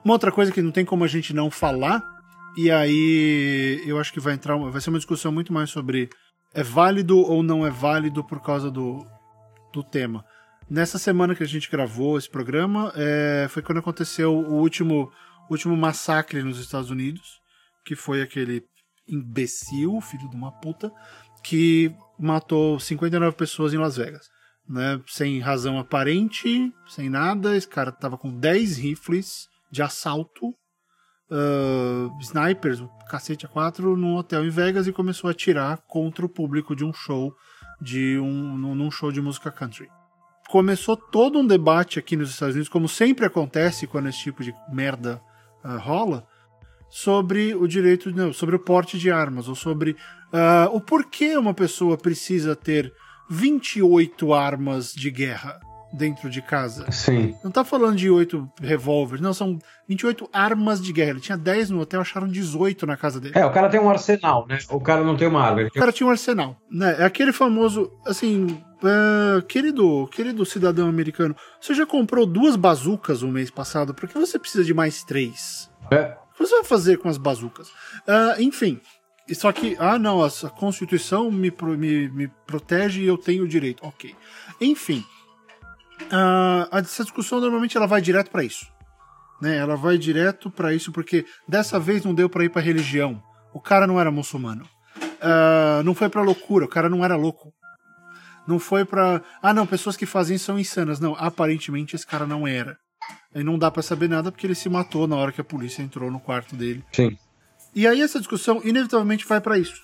[0.03, 2.03] Uma outra coisa que não tem como a gente não falar,
[2.57, 6.09] e aí eu acho que vai entrar, vai ser uma discussão muito mais sobre
[6.53, 9.05] é válido ou não é válido por causa do,
[9.71, 10.23] do tema.
[10.69, 15.11] Nessa semana que a gente gravou esse programa, é, foi quando aconteceu o último,
[15.49, 17.41] último massacre nos Estados Unidos,
[17.85, 18.63] que foi aquele
[19.07, 20.91] imbecil, filho de uma puta,
[21.43, 24.31] que matou 59 pessoas em Las Vegas.
[24.67, 27.57] Né, sem razão aparente, sem nada.
[27.57, 30.49] Esse cara tava com 10 rifles de assalto,
[31.31, 36.23] uh, snipers, o cacete a quatro, num hotel em Vegas e começou a atirar contra
[36.23, 37.33] o público de um show,
[37.81, 39.89] de um, num show de música country.
[40.47, 44.53] Começou todo um debate aqui nos Estados Unidos, como sempre acontece quando esse tipo de
[44.71, 45.19] merda
[45.65, 46.27] uh, rola,
[46.87, 49.93] sobre o direito, não, sobre o porte de armas, ou sobre
[50.31, 52.93] uh, o porquê uma pessoa precisa ter
[53.27, 55.59] 28 armas de guerra
[55.93, 56.89] dentro de casa.
[56.91, 57.35] Sim.
[57.43, 61.11] Não tá falando de 8 revólveres, não, são 28 armas de guerra.
[61.11, 63.33] Ele tinha 10 no hotel, acharam 18 na casa dele.
[63.37, 64.57] É, o cara tem um arsenal, né?
[64.69, 65.61] O cara não tem uma arma.
[65.63, 66.95] O cara tinha um arsenal, né?
[66.99, 68.47] É aquele famoso, assim,
[68.83, 74.17] uh, querido, querido cidadão americano, você já comprou duas bazucas o mês passado, por que
[74.17, 75.69] você precisa de mais três?
[75.91, 76.17] É.
[76.33, 77.67] O que você vai fazer com as bazucas?
[77.67, 78.81] Uh, enfim,
[79.31, 83.85] só que, ah não, a Constituição me, me, me protege e eu tenho o direito.
[83.85, 84.13] Ok.
[84.59, 85.03] Enfim,
[86.03, 88.67] uh, essa discussão normalmente ela vai direto para isso.
[89.41, 89.57] Né?
[89.57, 93.21] Ela vai direto para isso porque dessa vez não deu para ir para religião.
[93.53, 94.67] O cara não era muçulmano.
[94.97, 97.53] Uh, não foi para loucura, o cara não era louco.
[98.47, 100.99] Não foi para ah não, pessoas que fazem são insanas.
[100.99, 102.77] Não, aparentemente esse cara não era.
[103.33, 105.81] E não dá para saber nada porque ele se matou na hora que a polícia
[105.81, 106.83] entrou no quarto dele.
[106.91, 107.17] Sim.
[107.75, 109.81] E aí essa discussão inevitavelmente vai para isso,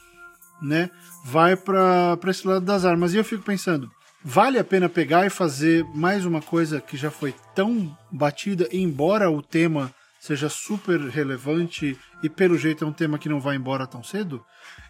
[0.62, 0.89] né?
[1.26, 3.13] Vai para esse lado das armas.
[3.13, 3.89] E eu fico pensando,
[4.23, 9.29] vale a pena pegar e fazer mais uma coisa que já foi tão batida, embora
[9.32, 13.88] o tema seja super relevante e pelo jeito é um tema que não vai embora
[13.88, 14.43] tão cedo?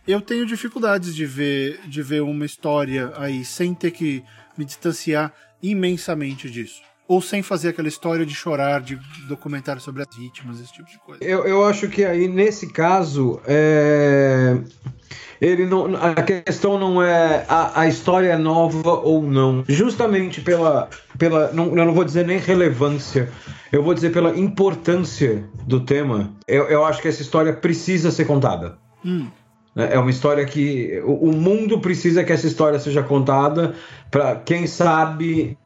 [0.07, 4.23] Eu tenho dificuldades de ver de ver uma história aí sem ter que
[4.57, 8.95] me distanciar imensamente disso ou sem fazer aquela história de chorar, de
[9.27, 11.23] documentário sobre as vítimas, esse tipo de coisa.
[11.23, 14.55] Eu, eu acho que aí, nesse caso, é...
[15.41, 19.65] ele não, a questão não é a, a história é nova ou não.
[19.67, 20.87] Justamente pela.
[21.17, 23.27] pela não, eu não vou dizer nem relevância,
[23.71, 26.31] eu vou dizer pela importância do tema.
[26.47, 28.77] Eu, eu acho que essa história precisa ser contada.
[29.03, 29.25] Hum.
[29.75, 33.73] É uma história que o, mundo precisa que essa história seja contada
[34.11, 35.57] para quem sabe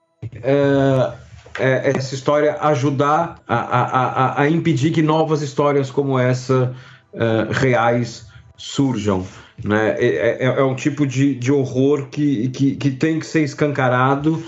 [0.41, 1.13] é,
[1.59, 6.73] é, essa história ajudar a, a, a, impedir que novas histórias como essa
[7.13, 9.25] uh, reais surjam.
[9.63, 9.95] Né?
[9.99, 14.43] É, é, é, um tipo de, de horror que, que, que tem que ser escancarado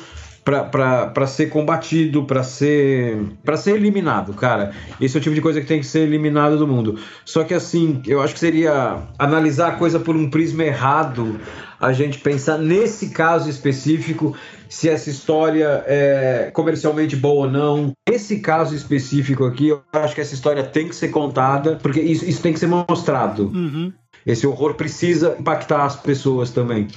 [0.46, 4.72] para ser combatido, para ser para ser eliminado, cara.
[5.02, 7.00] Esse é o tipo de coisa que tem que ser eliminado do mundo.
[7.26, 11.40] Só que assim, eu acho que seria analisar a coisa por um prisma errado,
[11.80, 14.36] a gente pensar nesse caso específico
[14.70, 17.92] se essa história é comercialmente boa ou não.
[18.10, 22.26] Esse caso específico aqui, eu acho que essa história tem que ser contada, porque isso,
[22.26, 23.48] isso tem que ser mostrado.
[23.54, 23.94] Uhum.
[24.26, 26.88] Esse horror precisa impactar as pessoas também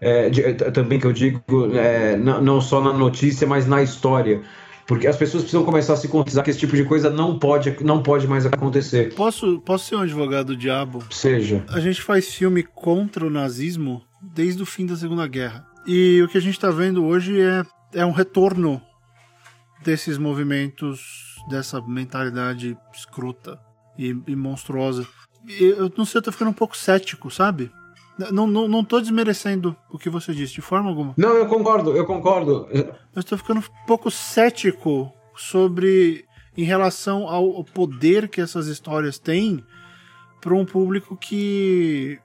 [0.00, 1.40] é, de, também que eu digo,
[1.74, 4.42] é, não, não só na notícia, mas na história.
[4.86, 7.76] Porque as pessoas precisam começar a se conscientizar que esse tipo de coisa não pode,
[7.84, 9.12] não pode mais acontecer.
[9.14, 11.04] Posso, posso ser um advogado do diabo?
[11.10, 11.62] Seja.
[11.68, 15.66] A gente faz filme contra o nazismo desde o fim da Segunda Guerra.
[15.86, 18.80] E o que a gente está vendo hoje é, é um retorno
[19.82, 23.58] desses movimentos, dessa mentalidade escrota
[23.98, 25.06] e, e monstruosa.
[25.48, 27.70] Eu não sei, eu tô ficando um pouco cético, sabe?
[28.32, 31.14] Não, não, não tô desmerecendo o que você disse, de forma alguma.
[31.16, 32.66] Não, eu concordo, eu concordo.
[32.72, 36.24] Eu estou ficando um pouco cético sobre.
[36.56, 39.64] em relação ao poder que essas histórias têm
[40.40, 42.18] para um público que.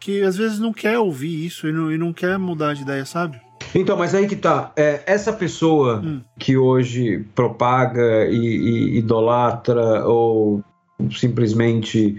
[0.00, 3.04] Que às vezes não quer ouvir isso e não, e não quer mudar de ideia,
[3.04, 3.38] sabe?
[3.74, 4.72] Então, mas aí que tá.
[4.74, 6.20] É, essa pessoa hum.
[6.38, 10.64] que hoje propaga e, e idolatra ou
[11.12, 12.16] simplesmente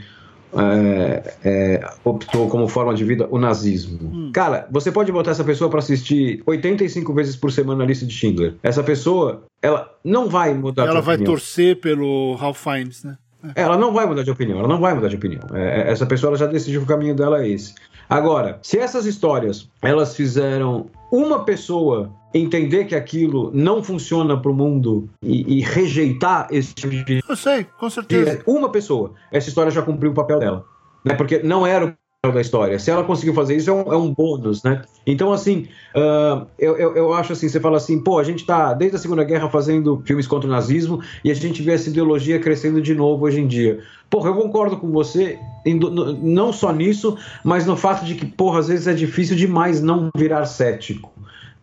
[0.54, 4.00] é, é, optou como forma de vida o nazismo.
[4.02, 4.32] Hum.
[4.34, 8.14] Cara, você pode botar essa pessoa para assistir 85 vezes por semana a lista de
[8.14, 8.56] Schindler.
[8.62, 13.18] Essa pessoa, ela não vai mudar ela vai torcer pelo Ralph Fiennes, né?
[13.56, 13.62] É.
[13.62, 15.44] Ela não vai mudar de opinião, ela não vai mudar de opinião.
[15.54, 17.74] É, é essa pessoa já decidiu que o caminho dela é esse.
[18.10, 24.54] Agora, se essas histórias elas fizeram uma pessoa entender que aquilo não funciona para o
[24.54, 27.22] mundo e, e, rejeitar esse tipo de.
[27.28, 28.42] Eu sei, com certeza.
[28.46, 30.66] Uma pessoa, essa história já cumpriu o papel dela.
[31.04, 31.16] Né?
[31.16, 31.94] Porque não era o
[32.30, 32.78] da história.
[32.78, 34.84] Se ela conseguiu fazer isso, é um, é um bônus, né?
[35.08, 38.76] Então, assim, uh, eu, eu, eu, acho assim, você fala assim, pô, a gente tá
[38.76, 42.38] desde a Segunda Guerra fazendo filmes contra o nazismo e a gente vê essa ideologia
[42.38, 43.80] crescendo de novo hoje em dia.
[44.08, 48.28] Porra, eu concordo com você, em, no, não só nisso, mas no fato de que,
[48.28, 51.12] porra, às vezes é difícil demais não virar cético,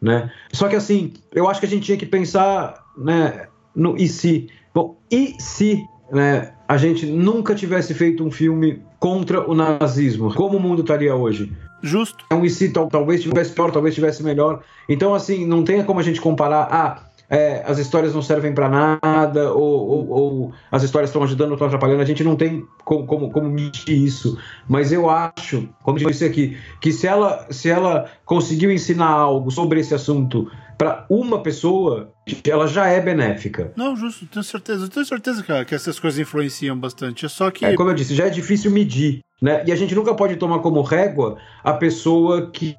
[0.02, 0.28] né?
[0.52, 4.48] Só que, assim, eu acho que a gente tinha que pensar, né, no e se.
[4.74, 10.56] Bom, e se né, a gente nunca tivesse feito um filme contra o nazismo, como
[10.56, 11.52] o mundo estaria hoje?
[11.82, 12.24] Justo.
[12.30, 14.62] É um e se talvez tivesse pior, talvez tivesse melhor.
[14.88, 16.68] Então, assim, não tem como a gente comparar.
[16.70, 21.50] Ah, é, as histórias não servem para nada, ou, ou, ou, as histórias estão ajudando
[21.50, 22.00] ou estão atrapalhando.
[22.00, 24.38] A gente não tem como, como, como medir isso.
[24.66, 29.50] Mas eu acho, como eu disse aqui, que se ela, se ela conseguiu ensinar algo
[29.50, 32.14] sobre esse assunto para uma pessoa,
[32.48, 33.72] ela já é benéfica.
[33.76, 34.88] Não, justo, tenho certeza.
[34.88, 37.26] Tenho certeza, cara, que essas coisas influenciam bastante.
[37.26, 37.64] É só que.
[37.64, 39.18] É, como eu disse, já é difícil medir.
[39.42, 39.64] Né?
[39.66, 42.74] E a gente nunca pode tomar como régua a pessoa que,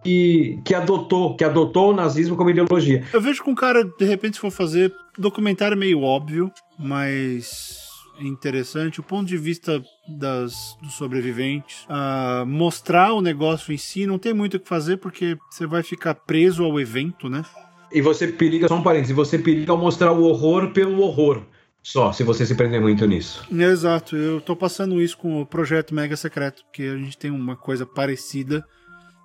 [0.66, 3.04] que adotou, que adotou o nazismo como ideologia.
[3.14, 7.88] Eu vejo que um cara, de repente, se for fazer documentário é meio óbvio, mas
[8.20, 11.86] interessante o ponto de vista das, dos sobreviventes.
[11.86, 15.82] Uh, mostrar o negócio em si não tem muito o que fazer porque você vai
[15.84, 17.44] ficar preso ao evento, né?
[17.91, 21.43] E você periga, só um parênteses, você periga ao mostrar o horror pelo horror.
[21.82, 23.47] Só, se você se prender muito nisso.
[23.52, 27.56] Exato, eu tô passando isso com o projeto Mega Secreto, porque a gente tem uma
[27.56, 28.63] coisa parecida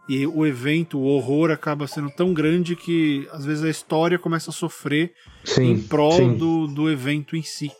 [0.08, 4.50] e o evento, o horror acaba sendo tão grande que às vezes a história começa
[4.50, 6.34] a sofrer sim, em prol.
[6.34, 7.72] Do, do evento em si.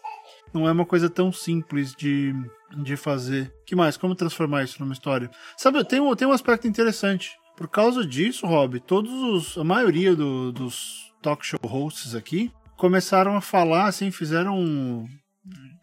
[0.53, 2.35] Não é uma coisa tão simples de,
[2.83, 3.53] de fazer.
[3.67, 3.97] que mais?
[3.97, 5.31] Como transformar isso numa história?
[5.57, 7.33] Sabe, tem um, tem um aspecto interessante.
[7.57, 13.37] Por causa disso, Rob, todos os, a maioria do, dos talk show hosts aqui começaram
[13.37, 15.07] a falar, assim, fizeram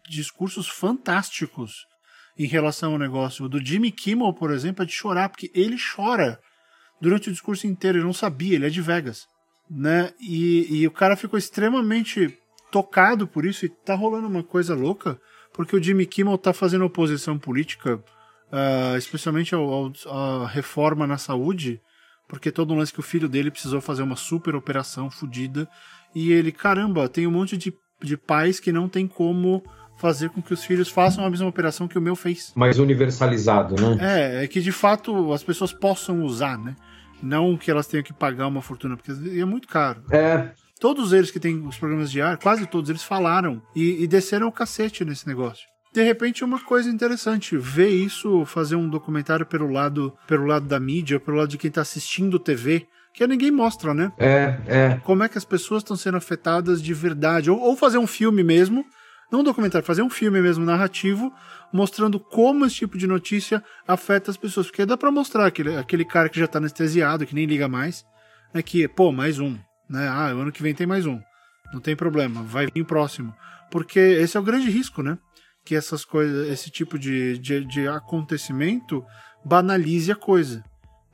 [0.08, 1.86] discursos fantásticos
[2.38, 3.44] em relação ao negócio.
[3.44, 6.38] O do Jimmy Kimmel, por exemplo, é de chorar, porque ele chora
[7.00, 7.98] durante o discurso inteiro.
[7.98, 9.26] Ele não sabia, ele é de Vegas.
[9.70, 10.12] Né?
[10.20, 12.36] E, e o cara ficou extremamente
[12.70, 15.18] tocado por isso e tá rolando uma coisa louca,
[15.52, 18.02] porque o Jimmy Kimmel tá fazendo oposição política,
[18.52, 21.80] uh, especialmente à reforma na saúde,
[22.28, 25.68] porque todo um lance que o filho dele precisou fazer uma super operação fodida
[26.14, 29.62] e ele, caramba, tem um monte de, de pais que não tem como
[29.96, 32.52] fazer com que os filhos façam a mesma operação que o meu fez.
[32.54, 33.98] Mais universalizado, né?
[34.00, 36.74] É, é que de fato as pessoas possam usar, né?
[37.22, 40.02] Não que elas tenham que pagar uma fortuna, porque é muito caro.
[40.10, 40.50] É.
[40.80, 44.48] Todos eles que têm os programas de ar, quase todos eles falaram e, e desceram
[44.48, 45.71] o cacete nesse negócio.
[45.92, 50.80] De repente, uma coisa interessante, ver isso, fazer um documentário pelo lado, pelo lado da
[50.80, 54.10] mídia, pelo lado de quem está assistindo TV, que ninguém mostra, né?
[54.18, 55.00] É, é.
[55.04, 57.50] Como é que as pessoas estão sendo afetadas de verdade.
[57.50, 58.86] Ou, ou, fazer um filme mesmo,
[59.30, 61.30] não um documentário, fazer um filme mesmo narrativo,
[61.70, 64.68] mostrando como esse tipo de notícia afeta as pessoas.
[64.68, 68.02] Porque dá para mostrar aquele, aquele cara que já tá anestesiado, que nem liga mais,
[68.54, 68.62] né?
[68.62, 69.58] Que, pô, mais um.
[69.90, 70.08] Né?
[70.08, 71.20] Ah, ano que vem tem mais um.
[71.70, 73.34] Não tem problema, vai vir próximo.
[73.70, 75.18] Porque esse é o grande risco, né?
[75.64, 79.04] Que essas coisas, esse tipo de, de, de acontecimento
[79.44, 80.64] banalize a coisa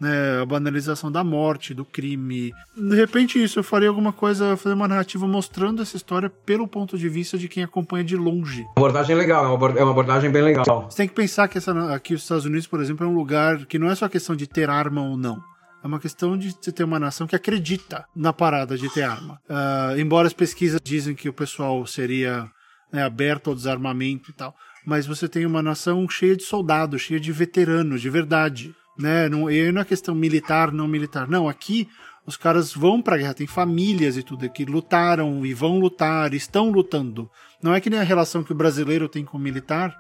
[0.01, 2.53] né, a banalização da morte, do crime.
[2.77, 6.97] De repente, isso, eu faria alguma coisa, fazer uma narrativa mostrando essa história pelo ponto
[6.97, 8.65] de vista de quem acompanha de longe.
[8.77, 10.87] Abordagem legal, é uma abordagem bem legal.
[10.89, 13.67] Você tem que pensar que essa, aqui os Estados Unidos, por exemplo, é um lugar
[13.67, 15.43] que não é só questão de ter arma ou não.
[15.83, 19.41] É uma questão de você ter uma nação que acredita na parada de ter arma.
[19.49, 22.51] Uh, embora as pesquisas dizem que o pessoal seria
[22.93, 24.55] né, aberto ao desarmamento e tal,
[24.87, 29.29] mas você tem uma nação cheia de soldados, cheia de veteranos, de verdade né?
[29.29, 31.29] Não, e aí não é questão militar, não militar.
[31.29, 31.89] Não, aqui
[32.27, 36.71] os caras vão pra guerra, tem famílias e tudo aqui, lutaram e vão lutar, estão
[36.71, 37.31] lutando.
[37.63, 39.97] Não é que nem a relação que o brasileiro tem com o militar,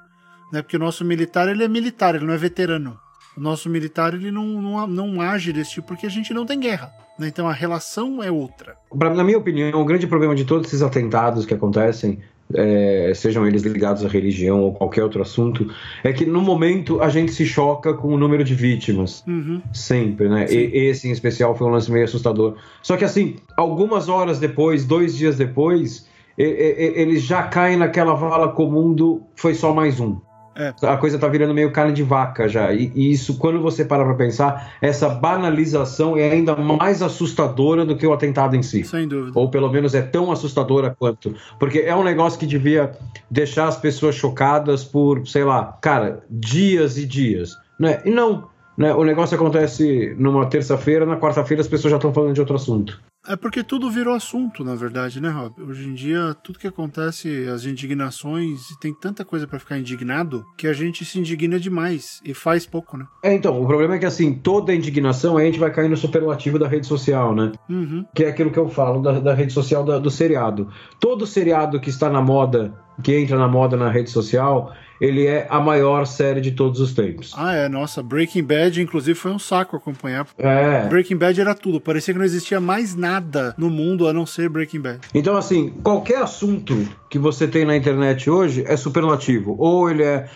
[0.53, 0.61] né?
[0.61, 2.99] Porque o nosso militar, ele é militar, ele não é veterano.
[3.37, 6.59] O nosso militar, ele não, não, não age desse tipo porque a gente não tem
[6.59, 6.93] guerra.
[7.17, 7.29] Né?
[7.29, 8.77] Então a relação é outra.
[8.93, 12.21] Na minha opinião, o grande problema de todos esses atentados que acontecem
[12.55, 15.71] é, sejam eles ligados à religião ou qualquer outro assunto,
[16.03, 19.25] é que no momento a gente se choca com o número de vítimas.
[19.27, 19.61] Uhum.
[19.73, 20.47] Sempre, né?
[20.51, 22.57] E, esse em especial foi um lance meio assustador.
[22.83, 28.93] Só que assim, algumas horas depois, dois dias depois, eles já caem naquela vala comum
[28.93, 30.17] do foi só mais um.
[30.59, 30.75] É.
[30.83, 32.73] A coisa tá virando meio carne de vaca já.
[32.73, 37.97] E, e isso, quando você para pra pensar, essa banalização é ainda mais assustadora do
[37.97, 38.83] que o atentado em si.
[38.83, 39.39] Sem dúvida.
[39.39, 41.33] Ou pelo menos é tão assustadora quanto.
[41.61, 42.91] Porque é um negócio que devia
[43.31, 47.57] deixar as pessoas chocadas por, sei lá, cara, dias e dias.
[47.79, 48.03] Né?
[48.05, 48.49] E não.
[48.77, 48.93] Né?
[48.93, 53.01] O negócio acontece numa terça-feira, na quarta-feira as pessoas já estão falando de outro assunto.
[53.29, 55.53] É porque tudo virou assunto, na verdade, né, Rob?
[55.61, 60.67] Hoje em dia, tudo que acontece, as indignações, tem tanta coisa para ficar indignado que
[60.67, 63.07] a gente se indigna demais e faz pouco, né?
[63.23, 66.59] É, então, o problema é que, assim, toda indignação a gente vai cair no superlativo
[66.59, 67.53] da rede social, né?
[67.69, 68.03] Uhum.
[68.15, 70.69] Que é aquilo que eu falo da, da rede social da, do seriado.
[70.99, 75.47] Todo seriado que está na moda, que entra na moda na rede social, ele é
[75.49, 77.33] a maior série de todos os tempos.
[77.37, 80.27] Ah, é, nossa, Breaking Bad, inclusive, foi um saco acompanhar.
[80.37, 80.87] É.
[80.89, 84.49] Breaking Bad era tudo, parecia que não existia mais nada no mundo a não ser
[84.49, 85.01] Breaking Bad.
[85.15, 86.77] Então, assim, qualquer assunto
[87.09, 89.55] que você tem na internet hoje é superlativo.
[89.59, 90.29] Ou ele é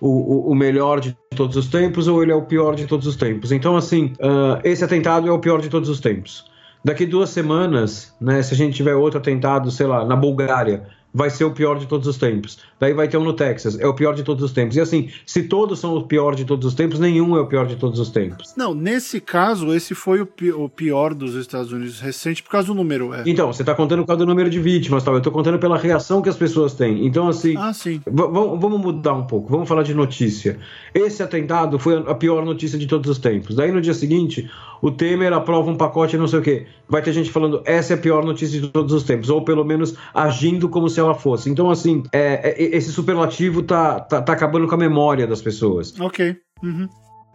[0.00, 3.16] o, o, melhor de todos os tempos, ou ele é o pior de todos os
[3.16, 3.52] tempos.
[3.52, 6.44] Então, assim, uh, esse atentado é o pior de todos os tempos.
[6.84, 10.84] Daqui duas semanas, né, se a gente tiver outro atentado, sei lá, na Bulgária,
[11.16, 12.58] vai ser o pior de todos os tempos.
[12.78, 14.76] Daí vai ter um no Texas, é o pior de todos os tempos.
[14.76, 17.66] E assim, se todos são o pior de todos os tempos, nenhum é o pior
[17.66, 18.52] de todos os tempos.
[18.54, 22.68] Não, nesse caso, esse foi o, pi o pior dos Estados Unidos recente por causa
[22.68, 23.14] do número.
[23.14, 23.22] É.
[23.24, 25.14] Então, você está contando por causa do número de vítimas, tal.
[25.14, 27.06] Eu estou contando pela reação que as pessoas têm.
[27.06, 28.02] Então, assim, ah, sim.
[28.06, 30.58] vamos mudar um pouco, vamos falar de notícia.
[30.94, 33.56] Esse atentado foi a pior notícia de todos os tempos.
[33.56, 34.50] Daí no dia seguinte,
[34.80, 36.66] o Temer aprova um pacote não sei o quê.
[36.88, 39.64] Vai ter gente falando, essa é a pior notícia de todos os tempos, ou pelo
[39.64, 41.50] menos agindo como se ela fosse.
[41.50, 45.98] Então, assim, é, é, esse superlativo tá, tá, tá, acabando com a memória das pessoas.
[46.00, 46.36] Ok.
[46.62, 46.88] Uhum.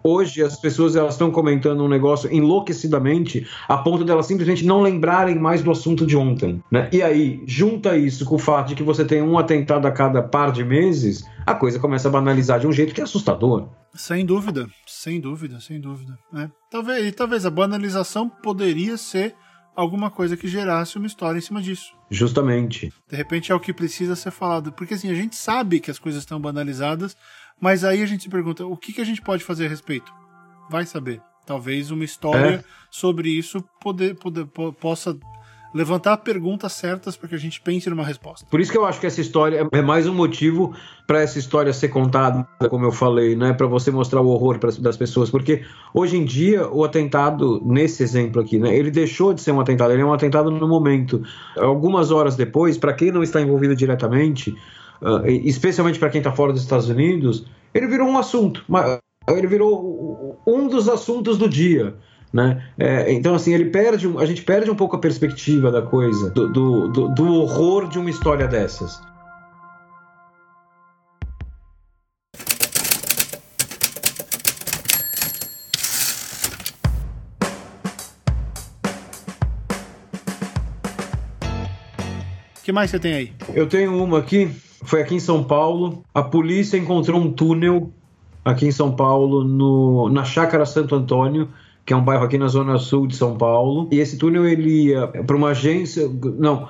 [0.03, 5.37] Hoje as pessoas elas estão comentando um negócio enlouquecidamente a ponto delas simplesmente não lembrarem
[5.37, 6.63] mais do assunto de ontem.
[6.71, 6.89] Né?
[6.91, 10.21] E aí, junta isso com o fato de que você tem um atentado a cada
[10.21, 13.67] par de meses, a coisa começa a banalizar de um jeito que é assustador.
[13.93, 16.17] Sem dúvida, sem dúvida, sem dúvida.
[16.35, 16.49] É.
[16.69, 19.35] Talvez, e talvez a banalização poderia ser
[19.75, 21.93] alguma coisa que gerasse uma história em cima disso.
[22.09, 22.91] Justamente.
[23.09, 24.71] De repente é o que precisa ser falado.
[24.71, 27.15] Porque assim, a gente sabe que as coisas estão banalizadas,
[27.61, 30.11] mas aí a gente se pergunta: o que, que a gente pode fazer a respeito?
[30.69, 31.21] Vai saber.
[31.45, 32.63] Talvez uma história é.
[32.89, 34.45] sobre isso poder, poder,
[34.79, 35.17] possa
[35.73, 38.45] levantar perguntas certas para que a gente pense numa resposta.
[38.49, 40.73] Por isso que eu acho que essa história é mais um motivo
[41.07, 44.97] para essa história ser contada, como eu falei, né, para você mostrar o horror das
[44.97, 49.51] pessoas, porque hoje em dia o atentado nesse exemplo aqui, né, ele deixou de ser
[49.51, 51.23] um atentado, ele é um atentado no momento.
[51.57, 54.55] Algumas horas depois, para quem não está envolvido diretamente,
[55.01, 58.65] uh, especialmente para quem está fora dos Estados Unidos, ele virou um assunto,
[59.27, 61.95] ele virou um dos assuntos do dia.
[62.33, 62.65] Né?
[62.77, 66.47] É, então, assim, ele perde, a gente perde um pouco a perspectiva da coisa, do,
[66.47, 69.01] do, do, do horror de uma história dessas.
[82.61, 83.33] O que mais você tem aí?
[83.53, 86.03] Eu tenho uma aqui, foi aqui em São Paulo.
[86.13, 87.91] A polícia encontrou um túnel
[88.43, 91.49] aqui em São Paulo, no, na Chácara Santo Antônio,
[91.85, 93.87] que é um bairro aqui na zona sul de São Paulo.
[93.91, 96.67] E esse túnel ele ia para uma agência, não,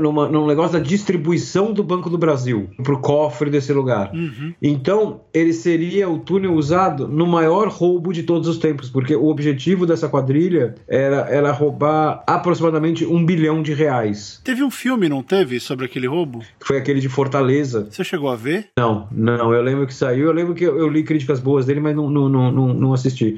[0.00, 4.12] numa, num negócio da distribuição do Banco do Brasil para o cofre desse lugar.
[4.14, 4.54] Uhum.
[4.62, 9.26] Então, ele seria o túnel usado no maior roubo de todos os tempos, porque o
[9.26, 14.40] objetivo dessa quadrilha era, era roubar aproximadamente um bilhão de reais.
[14.44, 16.42] Teve um filme, não teve, sobre aquele roubo?
[16.60, 17.88] Foi aquele de Fortaleza.
[17.90, 18.68] Você chegou a ver?
[18.78, 19.52] Não, não.
[19.52, 22.08] Eu lembro que saiu, eu lembro que eu, eu li críticas boas dele, mas não,
[22.08, 23.36] não, não, não, assisti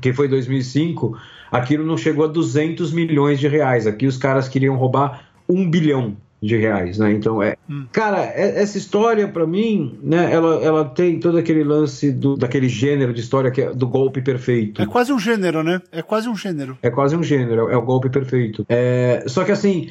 [0.00, 1.18] que foi 2005,
[1.50, 3.86] aquilo não chegou a 200 milhões de reais.
[3.86, 7.12] Aqui os caras queriam roubar um bilhão de reais, né?
[7.12, 7.86] Então é, hum.
[7.90, 10.32] cara, é, essa história para mim, né?
[10.32, 14.20] Ela, ela tem todo aquele lance do, daquele gênero de história que é do golpe
[14.20, 14.80] perfeito.
[14.82, 15.80] É quase um gênero, né?
[15.90, 16.78] É quase um gênero.
[16.82, 18.64] É quase um gênero, é o golpe perfeito.
[18.68, 19.88] É, só que assim,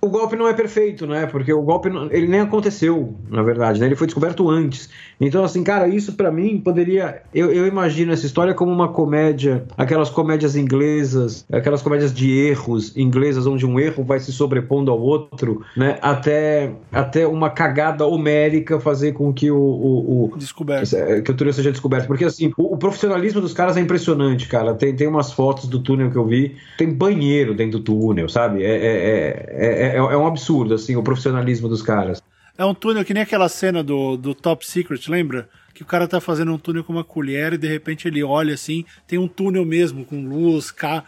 [0.00, 1.26] o golpe não é perfeito, né?
[1.26, 3.86] Porque o golpe ele nem aconteceu, na verdade, né?
[3.86, 4.88] Ele foi descoberto antes.
[5.20, 7.22] Então, assim, cara, isso para mim poderia.
[7.34, 12.96] Eu, eu, imagino essa história como uma comédia, aquelas comédias inglesas, aquelas comédias de erros
[12.96, 15.98] inglesas, onde um erro vai se sobrepondo ao outro, né?
[16.00, 19.58] Até, até uma cagada homérica fazer com que o.
[19.58, 20.90] o, o descoberto.
[21.24, 22.06] Que o túnel seja descoberto.
[22.06, 24.74] Porque, assim, o, o, profissionalismo dos caras é impressionante, cara.
[24.74, 28.62] Tem, tem umas fotos do túnel que eu vi, tem banheiro dentro do túnel, sabe?
[28.62, 32.22] é, é, é, é é, é, um absurdo, assim, o profissionalismo dos caras.
[32.56, 35.48] É um túnel que nem aquela cena do, do Top Secret, lembra?
[35.72, 38.54] Que o cara tá fazendo um túnel com uma colher e de repente ele olha
[38.54, 41.04] assim, tem um túnel mesmo, com luz, carro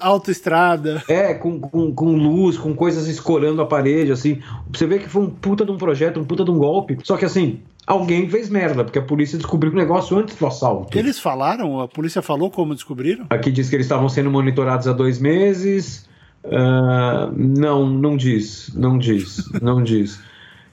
[0.00, 1.02] autoestrada.
[1.08, 4.42] É, com, com, com, luz, com coisas escorando a parede, assim.
[4.72, 6.98] Você vê que foi um puta de um projeto, um puta de um golpe.
[7.04, 10.98] Só que assim, alguém fez merda, porque a polícia descobriu o negócio antes do assalto.
[10.98, 11.80] Eles falaram?
[11.80, 13.26] A polícia falou como descobriram?
[13.30, 16.08] Aqui diz que eles estavam sendo monitorados há dois meses.
[16.48, 20.20] Uh, não, não diz, não diz, não diz.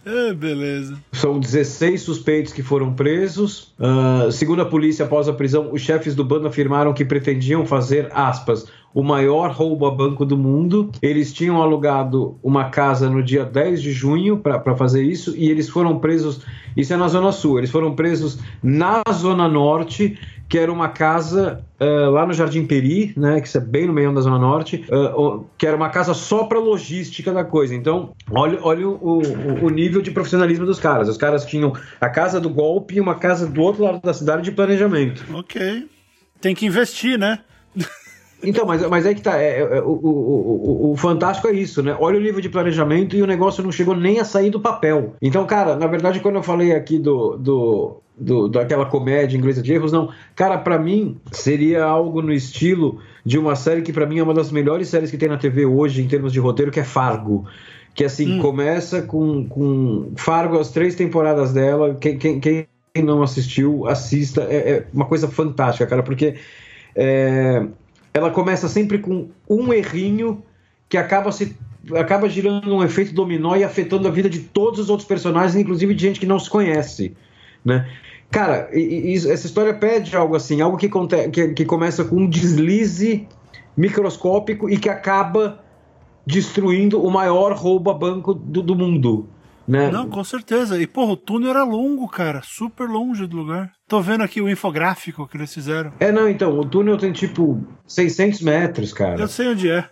[0.06, 0.98] É, beleza.
[1.12, 3.74] São 16 suspeitos que foram presos.
[3.80, 8.10] Uh, segundo a polícia, após a prisão, os chefes do bando afirmaram que pretendiam fazer,
[8.14, 10.90] aspas, o maior roubo a banco do mundo.
[11.02, 15.68] Eles tinham alugado uma casa no dia 10 de junho para fazer isso e eles
[15.68, 16.40] foram presos.
[16.78, 17.58] Isso é na Zona Sul.
[17.58, 20.18] Eles foram presos na Zona Norte
[20.48, 24.14] que era uma casa uh, lá no Jardim Peri, né, que é bem no meio
[24.14, 27.74] da Zona Norte, uh, que era uma casa só para logística da coisa.
[27.74, 31.10] Então, olha, olha o, o, o, nível de profissionalismo dos caras.
[31.10, 34.44] Os caras tinham a casa do golpe e uma casa do outro lado da cidade
[34.44, 35.26] de planejamento.
[35.34, 35.88] Ok.
[36.40, 37.40] Tem que investir, né?
[38.44, 39.42] Então, mas, mas é que tá.
[39.42, 41.96] É, é, o, o, o, o, fantástico é isso, né?
[42.00, 45.16] Olha o nível de planejamento e o negócio não chegou nem a sair do papel.
[45.22, 49.74] Então, cara, na verdade, quando eu falei aqui do, do, do daquela comédia inglesa de
[49.74, 50.10] erros, não.
[50.36, 54.34] Cara, para mim, seria algo no estilo de uma série que para mim é uma
[54.34, 57.46] das melhores séries que tem na TV hoje em termos de roteiro, que é Fargo
[57.96, 58.42] que assim, hum.
[58.42, 61.96] começa com, com Fargo, as três temporadas dela.
[61.96, 62.68] Quem, quem, quem
[63.02, 64.42] não assistiu, assista.
[64.44, 66.36] É, é uma coisa fantástica, cara, porque
[66.94, 67.66] é,
[68.16, 70.42] ela começa sempre com um errinho
[70.88, 71.54] que acaba se
[71.94, 75.94] acaba girando um efeito dominó e afetando a vida de todos os outros personagens, inclusive
[75.94, 77.16] de gente que não se conhece,
[77.64, 77.88] né?
[78.32, 80.90] Cara, essa história pede algo assim, algo que,
[81.32, 83.28] que, que começa com um deslize
[83.76, 85.60] microscópico e que acaba
[86.26, 89.28] destruindo o maior roubo a banco do, do mundo.
[89.68, 89.90] Né?
[89.90, 90.80] Não, com certeza.
[90.80, 92.42] E, porra, o túnel era longo, cara.
[92.44, 93.72] Super longe do lugar.
[93.88, 95.92] Tô vendo aqui o infográfico que eles fizeram.
[96.00, 96.58] É, não, então.
[96.58, 99.20] O túnel tem, tipo, 600 metros, cara.
[99.20, 99.86] Eu sei onde é.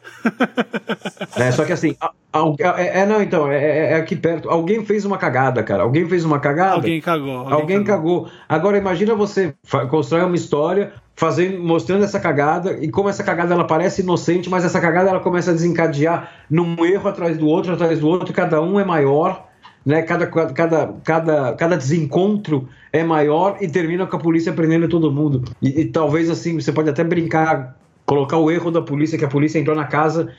[1.38, 1.96] é, só que assim...
[2.00, 3.52] A, a, é, é, não, então.
[3.52, 4.50] É, é, é, aqui perto.
[4.50, 5.84] Alguém fez uma cagada, cara.
[5.84, 6.76] Alguém fez uma cagada.
[6.76, 7.38] Alguém cagou.
[7.38, 8.24] Alguém, alguém cagou.
[8.24, 8.40] cagou.
[8.48, 9.56] Agora, imagina você
[9.90, 14.66] constrói uma história fazendo, mostrando essa cagada e como essa cagada ela parece inocente, mas
[14.66, 18.34] essa cagada ela começa a desencadear num erro atrás do outro, atrás do outro, e
[18.34, 19.53] cada um é maior
[19.86, 20.02] né?
[20.02, 25.44] Cada, cada, cada, cada desencontro é maior e termina com a polícia prendendo todo mundo.
[25.62, 29.30] E, e talvez assim, você pode até brincar, colocar o erro da polícia, que a
[29.30, 30.32] polícia entrou na casa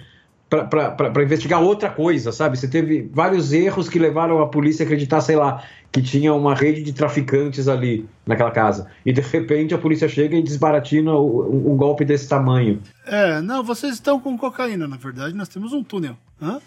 [0.49, 2.57] para investigar outra coisa, sabe?
[2.57, 6.55] Você teve vários erros que levaram a polícia a acreditar, sei lá, que tinha uma
[6.55, 8.89] rede de traficantes ali naquela casa.
[9.05, 12.81] E de repente a polícia chega e desbaratina um, um golpe desse tamanho.
[13.07, 16.17] É, não, vocês estão com cocaína, na verdade, nós temos um túnel.
[16.41, 16.61] Hã?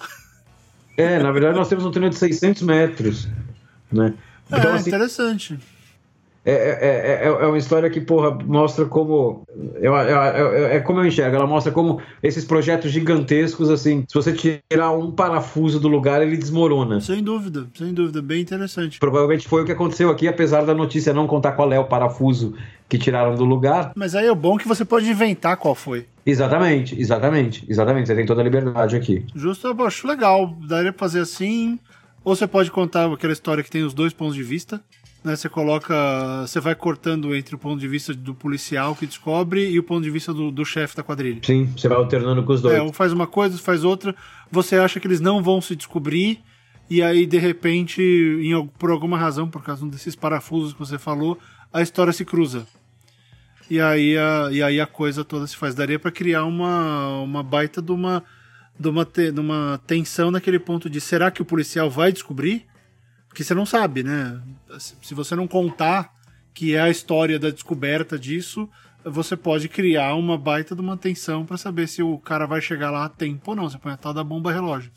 [0.97, 3.27] É, na verdade nós temos um túnel de 600 metros,
[3.91, 4.13] né?
[4.47, 5.59] Então, é, assim, interessante.
[6.49, 9.43] É, é, é, é, uma história que, porra, mostra como.
[9.81, 14.31] Eu, eu, é como eu enxergo, ela mostra como esses projetos gigantescos, assim, se você
[14.31, 17.01] tirar um parafuso do lugar, ele desmorona.
[17.01, 18.97] Sem dúvida, sem dúvida, bem interessante.
[18.97, 22.55] Provavelmente foi o que aconteceu aqui, apesar da notícia não contar qual é o parafuso
[22.89, 23.91] que tiraram do lugar.
[23.95, 26.05] Mas aí é bom que você pode inventar qual foi.
[26.25, 28.07] Exatamente, exatamente, exatamente.
[28.07, 29.25] Você tem toda a liberdade aqui.
[29.35, 30.55] Justo, eu acho legal.
[30.67, 31.79] Daria pra fazer assim.
[32.23, 34.81] Ou você pode contar aquela história que tem os dois pontos de vista.
[35.23, 35.35] Né?
[35.35, 35.93] Você coloca.
[36.45, 40.03] Você vai cortando entre o ponto de vista do policial que descobre e o ponto
[40.03, 41.39] de vista do, do chefe da quadrilha.
[41.43, 42.75] Sim, você vai alternando com os dois.
[42.75, 44.15] É, um faz uma coisa, faz outra.
[44.51, 46.39] Você acha que eles não vão se descobrir.
[46.89, 51.37] E aí, de repente, em, por alguma razão, por causa desses parafusos que você falou,
[51.71, 52.65] a história se cruza.
[53.69, 55.75] E aí a, e aí a coisa toda se faz.
[55.75, 58.23] Daria para criar uma, uma baita de uma,
[58.79, 62.65] de, uma te, de uma tensão naquele ponto de será que o policial vai descobrir?
[63.27, 64.41] Porque você não sabe, né?
[64.79, 66.13] Se você não contar
[66.53, 68.69] que é a história da descoberta disso,
[69.03, 72.89] você pode criar uma baita de uma tensão para saber se o cara vai chegar
[72.89, 73.69] lá a tempo ou não.
[73.69, 74.91] Você põe a tal da bomba relógio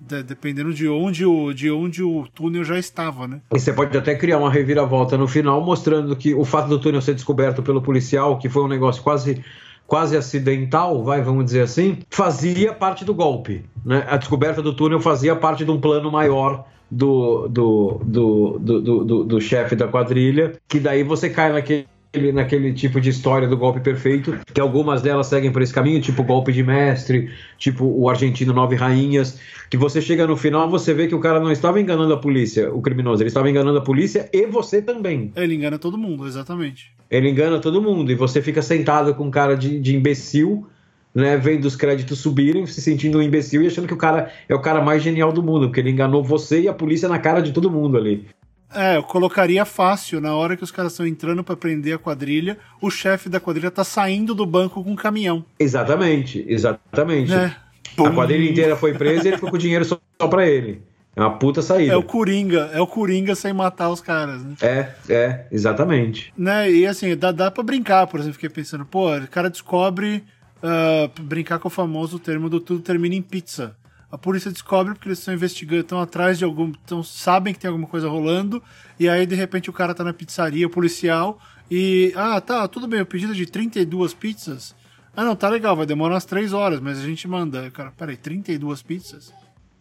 [0.00, 3.40] de, dependendo de onde, o, de onde o túnel já estava, né?
[3.54, 7.02] E você pode até criar uma reviravolta no final, mostrando que o fato do túnel
[7.02, 9.44] ser descoberto pelo policial, que foi um negócio quase
[9.86, 13.64] quase acidental, vai, vamos dizer assim, fazia parte do golpe.
[13.84, 14.06] Né?
[14.08, 19.04] A descoberta do túnel fazia parte de um plano maior do, do, do, do, do,
[19.04, 21.88] do, do chefe da quadrilha, que daí você cai naquele
[22.32, 26.24] naquele tipo de história do golpe perfeito, que algumas delas seguem por esse caminho, tipo
[26.24, 29.38] golpe de mestre, tipo o argentino Nove Rainhas,
[29.70, 32.72] que você chega no final você vê que o cara não estava enganando a polícia,
[32.74, 35.30] o criminoso, ele estava enganando a polícia e você também.
[35.36, 36.92] Ele engana todo mundo, exatamente.
[37.08, 40.66] Ele engana todo mundo e você fica sentado com um cara de, de imbecil,
[41.14, 44.54] né, vendo os créditos subirem, se sentindo um imbecil e achando que o cara é
[44.54, 47.40] o cara mais genial do mundo, porque ele enganou você e a polícia na cara
[47.40, 48.26] de todo mundo ali.
[48.74, 52.58] É, eu colocaria fácil, na hora que os caras estão entrando para prender a quadrilha,
[52.80, 55.44] o chefe da quadrilha tá saindo do banco com um caminhão.
[55.58, 57.32] Exatamente, exatamente.
[57.32, 57.54] É.
[57.98, 60.82] A quadrilha inteira foi presa e ele ficou com o dinheiro só, só pra ele.
[61.16, 61.92] É uma puta saída.
[61.92, 64.54] É o Coringa, é o Coringa sem matar os caras, né?
[64.62, 66.32] É, é, exatamente.
[66.38, 70.22] Né, e assim, dá, dá pra brincar, por exemplo, fiquei pensando, pô, o cara descobre
[70.62, 73.76] uh, brincar com o famoso termo do tudo termina em pizza.
[74.10, 76.72] A polícia descobre porque eles estão investigando, estão atrás de algum.
[76.86, 78.62] Tão, sabem que tem alguma coisa rolando.
[78.98, 81.38] E aí, de repente, o cara tá na pizzaria, o policial.
[81.70, 82.12] E.
[82.16, 84.74] Ah, tá, tudo bem, o pedido é de 32 pizzas.
[85.14, 87.70] Ah, não, tá legal, vai demorar umas 3 horas, mas a gente manda.
[87.70, 89.32] Cara, peraí, 32 pizzas?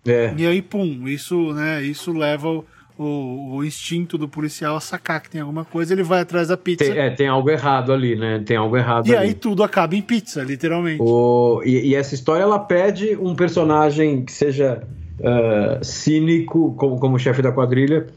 [0.06, 0.34] É.
[0.38, 2.64] E aí, pum, isso, né, isso leva
[3.00, 6.58] o, o, instinto do policial a sacar que tem alguma coisa, ele vai atrás da
[6.58, 6.84] pizza.
[6.84, 8.44] Tem, é, tem algo errado ali, né?
[8.46, 9.28] Tem algo errado E ali.
[9.30, 11.02] aí tudo acaba em pizza, literalmente.
[11.02, 14.84] O, e, e, essa história, ela pede um personagem que seja
[15.20, 18.08] uh, cínico, como, como chefe da quadrilha,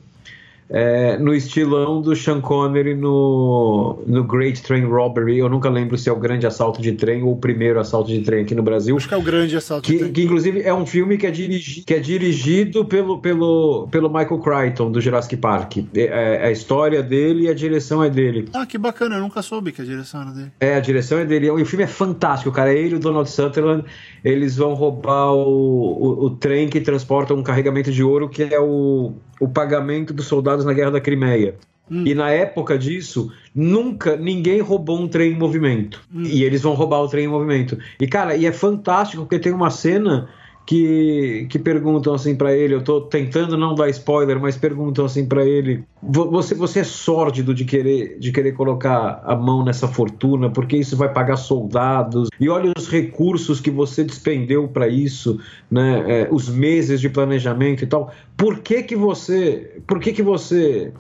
[0.73, 5.39] é, no estilão do Sean Connery no, no Great Train Robbery.
[5.39, 8.21] Eu nunca lembro se é o Grande Assalto de Trem ou o primeiro Assalto de
[8.21, 8.97] Trem aqui no Brasil.
[8.97, 10.13] Acho que é o Grande Assalto que, de Trem.
[10.13, 14.39] Que inclusive é um filme que é, dirigi, que é dirigido pelo, pelo, pelo Michael
[14.39, 15.77] Crichton do Jurassic Park.
[15.95, 18.49] É, é, a história dele e a direção é dele.
[18.55, 20.53] Ah, que bacana, eu nunca soube que a direção era dele.
[20.59, 21.49] É, a direção é dele.
[21.49, 22.73] E o filme é fantástico, cara.
[22.73, 23.85] Ele e o Donald Sutherland,
[24.25, 28.59] eles vão roubar o, o, o trem que transporta um carregamento de ouro que é
[28.59, 29.13] o,
[29.43, 31.57] o pagamento dos soldados na Guerra da Crimeia.
[31.91, 32.05] Hum.
[32.07, 36.01] E na época disso, nunca ninguém roubou um trem em movimento.
[36.15, 36.23] Hum.
[36.23, 37.77] E eles vão roubar o trem em movimento.
[38.01, 40.29] E cara, e é fantástico porque tem uma cena
[40.65, 45.27] que, que perguntam assim para ele, eu tô tentando não dar spoiler, mas perguntam assim
[45.27, 50.51] para ele, você, você é sórdido de querer, de querer colocar a mão nessa fortuna,
[50.51, 55.41] porque isso vai pagar soldados, e olha os recursos que você despendeu para isso,
[55.71, 60.23] né, é, os meses de planejamento e tal, por que que você, por que que
[60.23, 60.93] você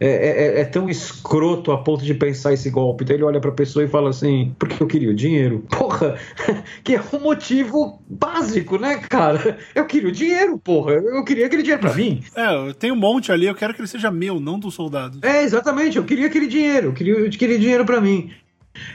[0.00, 3.04] é, é, é, tão escroto a ponto de pensar esse golpe.
[3.04, 5.64] Então ele olha pra pessoa e fala assim: porque eu queria o dinheiro.
[5.70, 6.18] Porra,
[6.82, 9.58] que é um motivo básico, né, cara?
[9.74, 10.92] Eu queria o dinheiro, porra.
[10.94, 12.22] Eu queria aquele dinheiro pra mim.
[12.34, 15.22] É, eu tenho um monte ali, eu quero que ele seja meu, não dos soldados.
[15.22, 18.30] É, exatamente, eu queria aquele dinheiro, eu queria, eu queria dinheiro pra mim.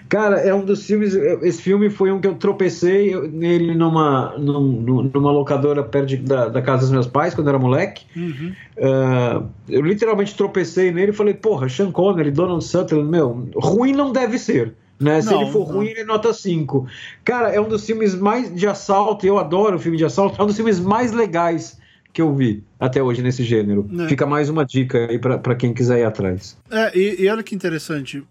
[0.08, 1.14] Cara, é um dos filmes.
[1.14, 6.82] Esse filme foi um que eu tropecei nele numa, numa locadora perto da, da casa
[6.82, 8.06] dos meus pais, quando eu era moleque.
[8.16, 8.54] Uhum.
[8.78, 14.12] Uh, eu literalmente tropecei nele e falei: Porra, Sean Connery, Donald Sutherland, meu, ruim não
[14.12, 14.74] deve ser.
[15.00, 15.22] Né?
[15.22, 15.76] Se não, ele for não.
[15.76, 16.86] ruim, ele é nota 5.
[17.24, 20.48] Cara, é um dos filmes mais de assalto, eu adoro filme de assalto, é um
[20.48, 21.80] dos filmes mais legais
[22.12, 23.90] que eu vi até hoje nesse gênero.
[23.98, 24.10] É.
[24.10, 26.58] Fica mais uma dica aí para quem quiser ir atrás.
[26.70, 28.24] É, e, e olha que interessante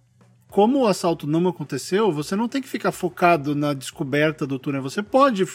[0.50, 4.82] como o assalto não aconteceu, você não tem que ficar focado na descoberta do túnel.
[4.82, 5.46] Você pode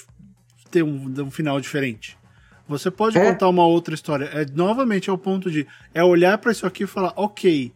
[0.69, 2.17] ter um, um final diferente.
[2.67, 3.31] Você pode é.
[3.31, 4.25] contar uma outra história.
[4.25, 7.73] É novamente é o ponto de é olhar para isso aqui e falar, ok,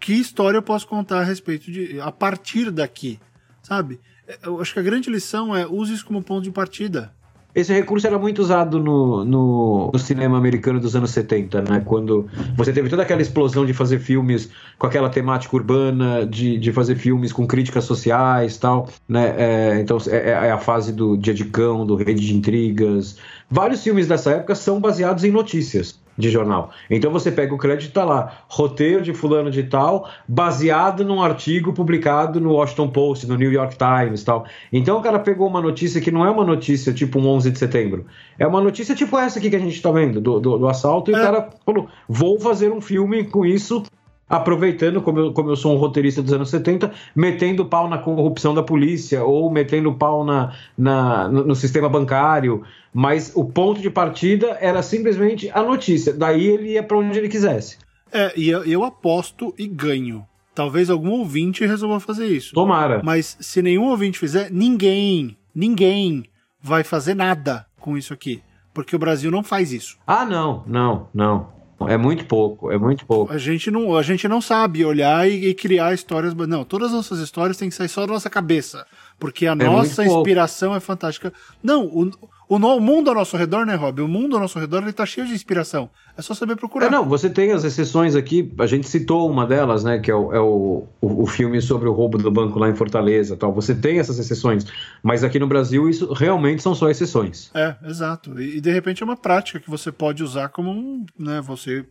[0.00, 3.18] que história eu posso contar a respeito de a partir daqui,
[3.62, 3.98] sabe?
[4.26, 7.14] É, eu acho que a grande lição é use isso como ponto de partida.
[7.54, 11.82] Esse recurso era muito usado no, no, no, cinema americano dos anos 70, né?
[11.84, 16.72] Quando você teve toda aquela explosão de fazer filmes com aquela temática urbana, de, de
[16.72, 19.34] fazer filmes com críticas sociais tal, né?
[19.38, 23.18] É, então é, é, a fase do Dia de Cão, do Rede de Intrigas.
[23.48, 26.70] Vários filmes dessa época são baseados em notícias de jornal.
[26.90, 31.72] Então você pega o crédito tá lá, roteiro de fulano de tal, baseado num artigo
[31.72, 34.44] publicado no Washington Post, no New York Times, tal.
[34.72, 37.58] Então o cara pegou uma notícia que não é uma notícia tipo um 11 de
[37.58, 38.06] setembro,
[38.38, 41.10] é uma notícia tipo essa aqui que a gente tá vendo do, do, do assalto
[41.10, 41.18] e é.
[41.18, 43.82] o cara falou, vou fazer um filme com isso
[44.28, 48.54] aproveitando, como eu, como eu sou um roteirista dos anos 70, metendo pau na corrupção
[48.54, 52.62] da polícia ou metendo pau na, na, no, sistema bancário,
[52.92, 57.28] mas o ponto de partida era simplesmente a notícia, daí ele ia para onde ele
[57.28, 57.78] quisesse.
[58.12, 60.24] É, e eu, eu aposto e ganho.
[60.54, 62.54] Talvez algum ouvinte resolva fazer isso.
[62.54, 63.02] Tomara.
[63.02, 66.24] Mas se nenhum ouvinte fizer, ninguém, ninguém
[66.62, 68.40] vai fazer nada com isso aqui.
[68.72, 69.98] Porque o Brasil não faz isso.
[70.06, 71.48] Ah, não, não, não.
[71.88, 73.32] É muito pouco, é muito pouco.
[73.32, 76.34] A gente não, a gente não sabe olhar e, e criar histórias.
[76.34, 78.86] Não, todas as nossas histórias têm que sair só da nossa cabeça.
[79.18, 80.78] Porque a é nossa inspiração pouco.
[80.78, 81.32] é fantástica.
[81.62, 82.10] Não, o,
[82.48, 84.02] o, o, mundo ao nosso redor, né, Rob?
[84.02, 85.88] O mundo ao nosso redor ele tá cheio de inspiração.
[86.16, 86.86] É só saber procurar.
[86.86, 89.98] É, não, você tem as exceções aqui, a gente citou uma delas, né?
[89.98, 93.36] Que é o, é o, o, filme sobre o roubo do banco lá em Fortaleza
[93.36, 93.52] tal.
[93.54, 94.66] Você tem essas exceções.
[95.02, 97.50] Mas aqui no Brasil, isso realmente são só exceções.
[97.54, 98.38] É, exato.
[98.40, 101.06] E, e de repente é uma prática que você pode usar como um.
[101.18, 101.84] Né, você,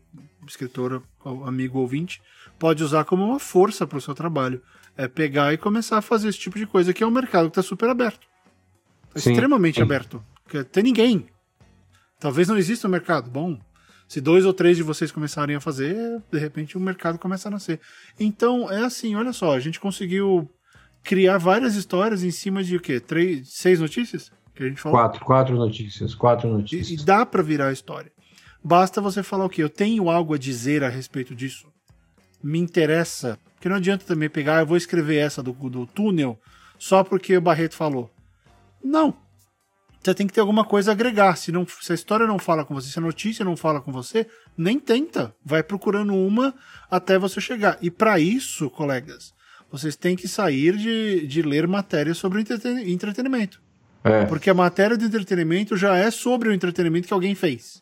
[0.48, 1.02] escritor,
[1.46, 2.22] amigo ouvinte,
[2.60, 4.62] pode usar como uma força para o seu trabalho.
[4.96, 7.60] É pegar e começar a fazer esse tipo de coisa, que é um mercado que
[7.60, 8.28] está super aberto.
[9.12, 9.82] Tá extremamente sim.
[9.82, 10.24] aberto.
[10.44, 11.28] Porque tem ninguém.
[12.20, 13.30] Talvez não exista um mercado.
[13.30, 13.60] Bom,
[14.08, 17.52] se dois ou três de vocês começarem a fazer, de repente o mercado começa a
[17.52, 17.80] nascer.
[18.20, 20.50] Então, é assim, olha só, a gente conseguiu
[21.04, 23.00] criar várias histórias em cima de o quê?
[23.00, 24.32] Três, seis notícias?
[24.56, 24.98] Que a gente falou?
[24.98, 27.00] Quatro, quatro notícias, quatro notícias.
[27.00, 28.12] E, e dá para virar a história.
[28.64, 29.64] Basta você falar o quê?
[29.64, 31.68] Eu tenho algo a dizer a respeito disso.
[32.42, 33.38] Me interessa.
[33.56, 36.40] Porque não adianta também pegar, eu vou escrever essa do, do túnel
[36.78, 38.12] só porque o Barreto falou.
[38.84, 39.23] Não.
[40.04, 41.38] Você tem que ter alguma coisa a agregar.
[41.38, 43.92] Se, não, se a história não fala com você, se a notícia não fala com
[43.92, 44.28] você,
[44.58, 45.34] nem tenta.
[45.44, 46.54] Vai procurando uma
[46.92, 47.78] até você chegar.
[47.82, 49.34] E para isso, colegas,
[49.72, 52.44] vocês têm que sair de, de ler matérias sobre
[52.86, 53.62] entretenimento.
[54.04, 54.26] É.
[54.26, 57.82] Porque a matéria de entretenimento já é sobre o entretenimento que alguém fez.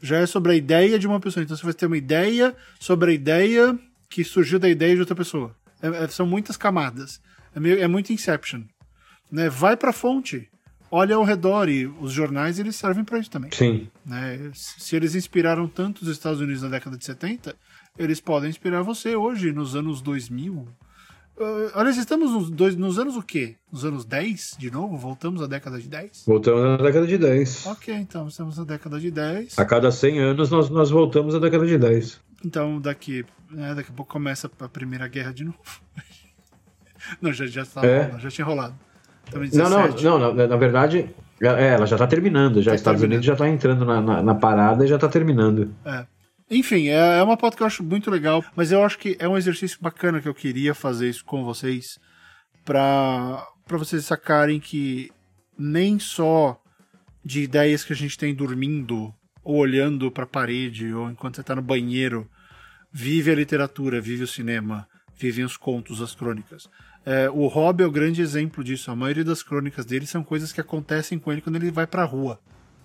[0.00, 1.44] Já é sobre a ideia de uma pessoa.
[1.44, 3.78] Então você vai ter uma ideia sobre a ideia
[4.08, 5.54] que surgiu da ideia de outra pessoa.
[5.82, 7.20] É, é, são muitas camadas.
[7.54, 8.62] É, meio, é muito Inception.
[9.30, 9.50] Né?
[9.50, 10.48] Vai pra fonte
[10.92, 13.50] olha ao redor e os jornais eles servem para isso também.
[13.50, 13.88] Sim.
[14.04, 14.50] Né?
[14.54, 17.56] Se eles inspiraram tanto os Estados Unidos na década de 70,
[17.98, 20.52] eles podem inspirar você hoje, nos anos 2000.
[20.54, 23.56] Uh, aliás, estamos nos, dois, nos anos o quê?
[23.72, 24.98] Nos anos 10, de novo?
[24.98, 26.24] Voltamos à década de 10?
[26.26, 27.66] Voltamos à década de 10.
[27.66, 29.58] Ok, então estamos na década de 10.
[29.58, 32.20] A cada 100 anos nós, nós voltamos à década de 10.
[32.44, 35.58] Então daqui, né, daqui a pouco começa a Primeira Guerra de novo.
[37.20, 38.18] não, já, já, tava, É.
[38.18, 38.74] já tinha rolado.
[39.34, 40.04] Não, não, 17.
[40.04, 41.10] não, na, na verdade,
[41.40, 42.62] é, ela já tá terminando.
[42.62, 43.18] Já Tá Estados terminando.
[43.18, 45.74] Unidos já tá entrando na, na, na parada e já tá terminando.
[45.84, 46.06] É.
[46.50, 49.26] Enfim, é, é uma pauta que eu acho muito legal, mas eu acho que é
[49.26, 51.98] um exercício bacana que eu queria fazer isso com vocês
[52.64, 55.10] para para vocês sacarem que
[55.58, 56.60] nem só
[57.24, 61.42] de ideias que a gente tem dormindo ou olhando para a parede ou enquanto você
[61.42, 62.28] tá no banheiro
[62.92, 66.68] vive a literatura, vive o cinema, vivem os contos, as crônicas.
[67.04, 68.90] É, o Rob é o grande exemplo disso.
[68.90, 72.04] A maioria das crônicas dele são coisas que acontecem com ele quando ele vai pra
[72.04, 72.38] rua.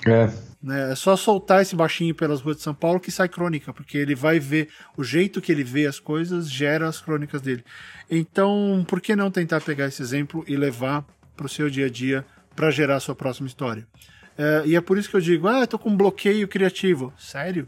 [0.06, 0.30] É.
[0.62, 0.92] né?
[0.92, 4.14] É só soltar esse baixinho pelas ruas de São Paulo que sai crônica, porque ele
[4.14, 7.64] vai ver o jeito que ele vê as coisas gera as crônicas dele.
[8.10, 11.06] Então, por que não tentar pegar esse exemplo e levar
[11.36, 13.88] para o seu dia a dia para gerar a sua próxima história?
[14.38, 17.12] É, e é por isso que eu digo, ah, eu tô com um bloqueio criativo.
[17.18, 17.68] Sério?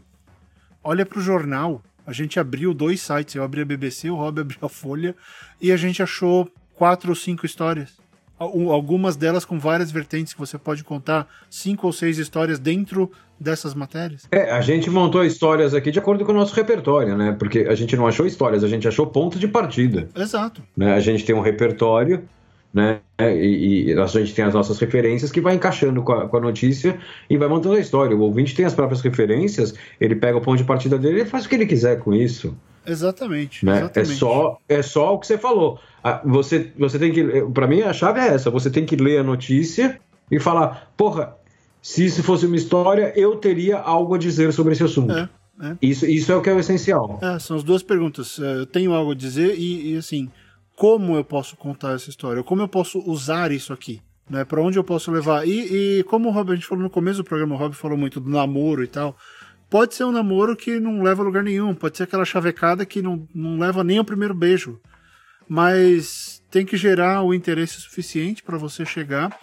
[0.82, 1.82] Olha para o jornal.
[2.10, 5.14] A gente abriu dois sites, eu abri a BBC, o Rob abriu a Folha,
[5.60, 8.00] e a gente achou quatro ou cinco histórias.
[8.36, 13.12] Al- Algumas delas com várias vertentes que você pode contar cinco ou seis histórias dentro
[13.38, 14.26] dessas matérias.
[14.32, 17.30] É, a gente montou histórias aqui de acordo com o nosso repertório, né?
[17.38, 20.08] Porque a gente não achou histórias, a gente achou pontos de partida.
[20.16, 20.62] Exato.
[20.76, 20.92] Né?
[20.94, 22.28] A gente tem um repertório,
[22.72, 23.00] né?
[23.20, 26.40] E, e a gente tem as nossas referências que vai encaixando com a, com a
[26.40, 26.98] notícia
[27.28, 28.16] e vai montando a história.
[28.16, 31.44] O ouvinte tem as próprias referências, ele pega o ponto de partida dele e faz
[31.44, 32.56] o que ele quiser com isso.
[32.86, 33.64] Exatamente.
[33.64, 33.72] Né?
[33.72, 34.14] É exatamente.
[34.14, 35.78] só é só o que você falou.
[36.02, 38.50] Ah, Você você tem que para mim a chave é essa.
[38.50, 40.00] Você tem que ler a notícia
[40.30, 41.36] e falar, porra,
[41.82, 45.12] se isso fosse uma história, eu teria algo a dizer sobre esse assunto.
[45.12, 45.28] É,
[45.62, 45.76] é.
[45.82, 47.18] Isso, isso é o que é o essencial.
[47.22, 48.38] É, são as duas perguntas.
[48.38, 50.30] É, Eu tenho algo a dizer e, e, assim,
[50.80, 52.42] como eu posso contar essa história?
[52.42, 54.00] Como eu posso usar isso aqui?
[54.30, 54.46] Né?
[54.46, 55.46] Para onde eu posso levar?
[55.46, 57.98] E, e como o Rob, a gente falou no começo do programa, o Rob falou
[57.98, 59.14] muito do namoro e tal.
[59.68, 63.02] Pode ser um namoro que não leva a lugar nenhum, pode ser aquela chavecada que
[63.02, 64.80] não, não leva nem ao primeiro beijo.
[65.46, 69.38] Mas tem que gerar o interesse suficiente para você chegar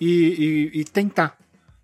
[0.00, 1.36] e, e- e tentar.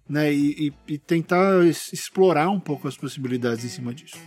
[0.08, 0.32] Né?
[0.32, 0.72] E,
[1.04, 4.18] tentar explorar um pouco as possibilidades em cima disso.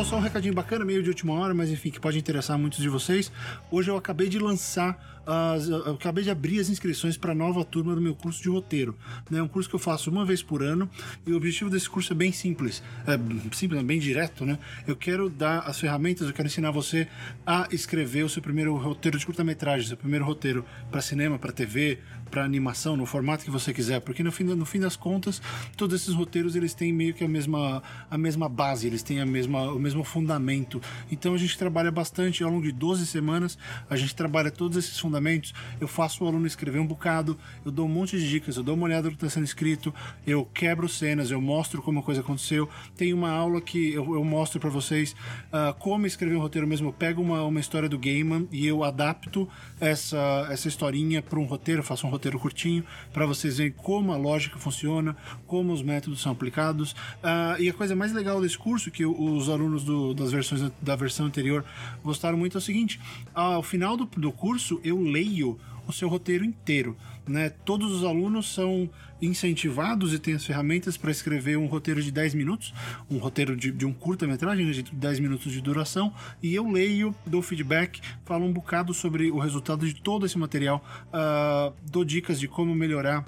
[0.00, 2.78] Pessoal, só um recadinho bacana, meio de última hora, mas enfim, que pode interessar muitos
[2.78, 3.30] de vocês.
[3.70, 7.62] Hoje eu acabei de lançar, as, eu acabei de abrir as inscrições para a nova
[7.66, 8.96] turma do meu curso de roteiro.
[9.30, 9.42] É né?
[9.42, 10.88] um curso que eu faço uma vez por ano
[11.26, 13.18] e o objetivo desse curso é bem simples, é
[13.54, 14.58] simples, é bem direto, né?
[14.86, 17.06] Eu quero dar as ferramentas, eu quero ensinar você
[17.46, 21.98] a escrever o seu primeiro roteiro de curta-metragem, seu primeiro roteiro para cinema, para TV,
[22.30, 25.42] para animação, no formato que você quiser, porque no fim, no fim das contas,
[25.76, 29.26] todos esses roteiros eles têm meio que a mesma, a mesma base, eles têm a
[29.26, 30.80] mesma, o mesmo fundamento.
[31.10, 33.58] Então a gente trabalha bastante ao longo de 12 semanas,
[33.88, 35.52] a gente trabalha todos esses fundamentos.
[35.80, 38.74] Eu faço o aluno escrever um bocado, eu dou um monte de dicas, eu dou
[38.74, 39.92] uma olhada no que está sendo escrito,
[40.26, 42.68] eu quebro cenas, eu mostro como a coisa aconteceu.
[42.96, 45.16] Tem uma aula que eu, eu mostro para vocês
[45.52, 46.88] ah, como escrever um roteiro mesmo.
[46.88, 49.48] Eu pego uma, uma história do Gaiman e eu adapto
[49.80, 54.16] essa, essa historinha para um roteiro, faço um roteiro curtinho para vocês verem como a
[54.16, 55.16] lógica funciona,
[55.46, 56.94] como os métodos são aplicados.
[57.22, 60.96] Ah, e a coisa mais legal desse curso, que os alunos do- das versões da
[60.96, 61.64] versão anterior
[62.04, 63.00] gostaram muito, é o seguinte:
[63.34, 65.58] ao final do, do curso eu leio
[65.90, 66.96] o seu roteiro inteiro.
[67.28, 67.50] Né?
[67.50, 68.88] Todos os alunos são
[69.22, 72.72] incentivados e têm as ferramentas para escrever um roteiro de 10 minutos,
[73.10, 76.12] um roteiro de, de um curta-metragem né, de 10 minutos de duração,
[76.42, 80.82] e eu leio, dou feedback, falo um bocado sobre o resultado de todo esse material,
[81.12, 83.26] ah, dou dicas de como melhorar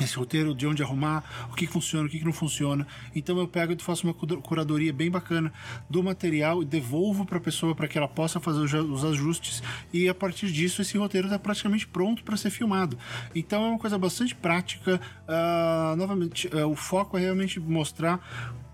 [0.00, 2.86] esse roteiro, de onde arrumar, o que funciona, o que não funciona.
[3.14, 5.52] Então eu pego e faço uma cura- curadoria bem bacana
[5.88, 10.08] do material e devolvo para a pessoa para que ela possa fazer os ajustes e
[10.08, 12.98] a partir disso esse roteiro está praticamente pronto para ser filmado.
[13.34, 15.00] Então é uma coisa bastante prática.
[15.28, 18.20] Ah, novamente, ah, o foco é realmente mostrar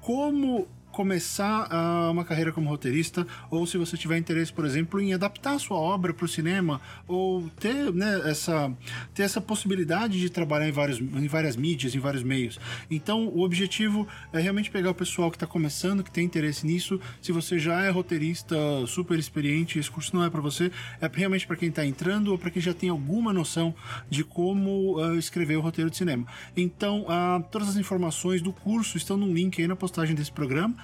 [0.01, 5.15] como começar uh, uma carreira como roteirista, ou se você tiver interesse, por exemplo, em
[5.15, 8.73] adaptar a sua obra para o cinema, ou ter, né, essa,
[9.15, 12.59] ter essa possibilidade de trabalhar em, vários, em várias mídias, em vários meios.
[12.91, 17.01] Então, o objetivo é realmente pegar o pessoal que está começando, que tem interesse nisso.
[17.21, 20.71] Se você já é roteirista super experiente, esse curso não é para você,
[21.01, 23.75] é realmente para quem está entrando ou para quem já tem alguma noção
[24.09, 26.27] de como uh, escrever o roteiro de cinema.
[26.57, 30.75] Então, uh, todas as informações do curso estão no link aí na postagem desse programa.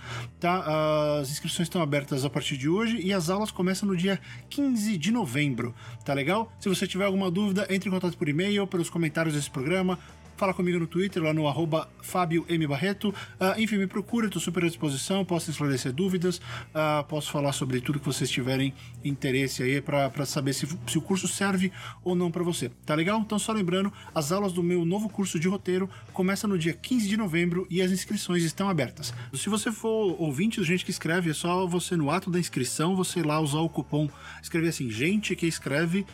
[0.40, 1.18] Tá?
[1.20, 4.20] As inscrições estão abertas a partir de hoje e as aulas começam no dia
[4.50, 5.74] 15 de novembro.
[6.04, 6.52] Tá legal?
[6.60, 9.98] Se você tiver alguma dúvida, entre em contato por e-mail, pelos comentários desse programa
[10.36, 12.66] fala comigo no Twitter, lá no arroba Fábio M.
[12.66, 13.08] Barreto.
[13.08, 17.80] Uh, enfim, me procura, estou super à disposição, posso esclarecer dúvidas, uh, posso falar sobre
[17.80, 18.74] tudo que vocês tiverem
[19.04, 21.72] interesse aí para saber se, se o curso serve
[22.04, 22.70] ou não para você.
[22.84, 23.20] Tá legal?
[23.20, 27.08] Então, só lembrando, as aulas do meu novo curso de roteiro começam no dia 15
[27.08, 29.14] de novembro e as inscrições estão abertas.
[29.32, 33.22] Se você for ouvinte Gente que Escreve, é só você, no ato da inscrição, você
[33.22, 34.08] lá usar o cupom,
[34.42, 36.04] escrever assim, gente que escreve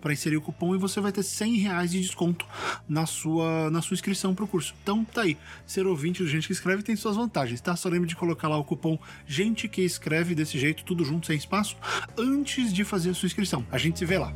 [0.00, 2.46] para inserir o cupom e você vai ter 100 reais de desconto
[2.88, 4.72] na sua sua, na sua inscrição para o curso.
[4.82, 7.74] Então tá aí, ser ouvinte do Gente que Escreve tem suas vantagens, tá?
[7.74, 8.96] Só lembre de colocar lá o cupom
[9.26, 11.76] Gente que Escreve desse jeito, tudo junto, sem espaço,
[12.16, 13.66] antes de fazer a sua inscrição.
[13.72, 14.32] A gente se vê lá.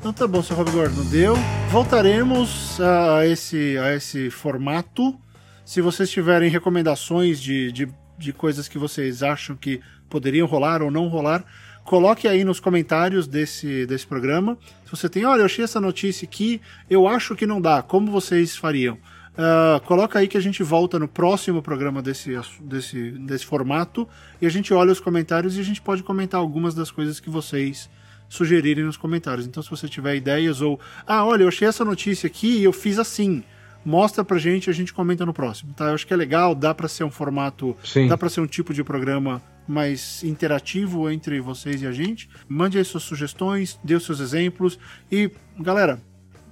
[0.00, 1.36] Então tá bom, seu Rob Gordon, deu.
[1.70, 5.16] Voltaremos a esse, a esse formato.
[5.64, 10.90] Se vocês tiverem recomendações de, de, de coisas que vocês acham que poderiam rolar ou
[10.90, 11.44] não rolar,
[11.88, 14.58] coloque aí nos comentários desse, desse programa.
[14.84, 16.60] Se você tem, olha, eu achei essa notícia aqui,
[16.90, 18.98] eu acho que não dá, como vocês fariam?
[19.32, 24.06] Uh, coloca aí que a gente volta no próximo programa desse, desse, desse formato
[24.38, 27.30] e a gente olha os comentários e a gente pode comentar algumas das coisas que
[27.30, 27.88] vocês
[28.28, 29.46] sugerirem nos comentários.
[29.46, 32.72] Então, se você tiver ideias ou, ah, olha, eu achei essa notícia aqui e eu
[32.72, 33.42] fiz assim
[33.82, 35.86] mostra pra gente e a gente comenta no próximo, tá?
[35.86, 38.08] Eu acho que é legal, dá para ser um formato, Sim.
[38.08, 42.28] dá para ser um tipo de programa mais interativo entre vocês e a gente.
[42.48, 44.78] Mande aí suas sugestões, dê os seus exemplos
[45.12, 46.00] e, galera,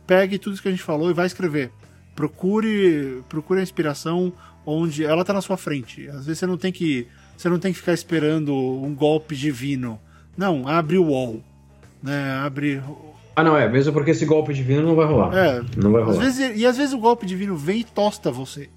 [0.07, 1.71] pegue tudo isso que a gente falou e vai escrever.
[2.15, 4.33] Procure, procure a inspiração
[4.65, 6.09] onde ela está na sua frente.
[6.09, 7.07] Às vezes você não tem que,
[7.37, 9.99] você não tem que ficar esperando um golpe divino.
[10.37, 11.43] Não, abre o wall,
[12.03, 12.33] né?
[12.45, 12.83] Abre
[13.37, 13.69] ah, não, é.
[13.69, 15.37] Mesmo porque esse golpe divino não vai rolar.
[15.37, 15.63] É.
[15.77, 16.17] Não vai rolar.
[16.17, 18.71] Às vezes, e às vezes o golpe divino vem e tosta você.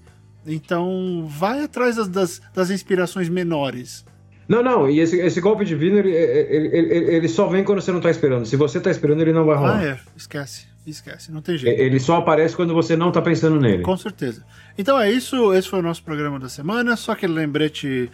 [0.46, 4.04] Então, vai atrás das, das, das inspirações menores.
[4.50, 7.92] Não, não, e esse, esse golpe divino, ele, ele, ele, ele, só vem quando você
[7.92, 8.44] não tá esperando.
[8.44, 9.78] Se você tá esperando, ele não vai rolar.
[9.78, 11.80] Ah, é, esquece, esquece, não tem jeito.
[11.80, 13.84] Ele só aparece quando você não tá pensando nele.
[13.84, 14.44] Com certeza.
[14.76, 16.96] Então é isso, esse foi o nosso programa da semana.
[16.96, 18.10] Só aquele lembrete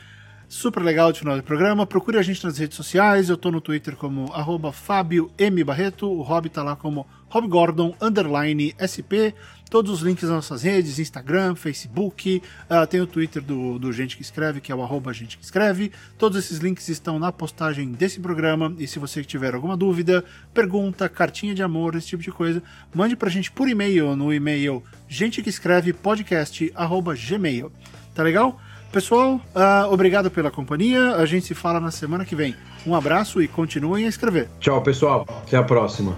[0.48, 1.86] super legal de final do programa.
[1.86, 3.28] Procure a gente nas redes sociais.
[3.28, 5.62] Eu tô no Twitter como arroba Fábio M.
[5.64, 6.10] Barreto.
[6.10, 9.34] O Rob tá lá como Rob Gordon underline SP.
[9.68, 12.40] Todos os links nas nossas redes, Instagram, Facebook,
[12.70, 15.44] uh, tem o Twitter do, do Gente que Escreve, que é o arroba Gente que
[15.44, 15.90] Escreve.
[16.16, 18.72] Todos esses links estão na postagem desse programa.
[18.78, 20.24] E se você tiver alguma dúvida,
[20.54, 22.62] pergunta, cartinha de amor, esse tipo de coisa,
[22.94, 27.72] mande pra gente por e-mail no e-mail gente que escreve podcast arroba gmail.
[28.14, 28.60] Tá legal?
[28.96, 31.16] Pessoal, uh, obrigado pela companhia.
[31.16, 32.56] A gente se fala na semana que vem.
[32.86, 34.48] Um abraço e continuem a escrever.
[34.58, 35.26] Tchau, pessoal.
[35.28, 36.16] Até a próxima.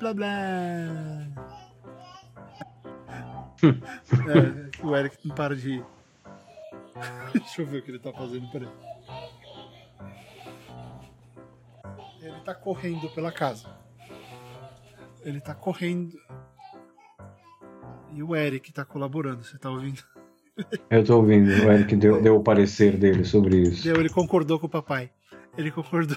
[0.00, 0.26] Blá, blá,
[3.62, 5.84] é, o Eric não para de rir.
[7.34, 8.68] Deixa eu ver o que ele tá fazendo, peraí.
[12.22, 13.68] Ele tá correndo pela casa.
[15.22, 16.18] Ele tá correndo.
[18.14, 20.02] E o Eric tá colaborando, você tá ouvindo?
[20.88, 23.84] Eu tô ouvindo, o Eric deu, deu o parecer dele sobre isso.
[23.84, 25.10] Deu, ele concordou com o papai.
[25.58, 26.16] Ele concordou.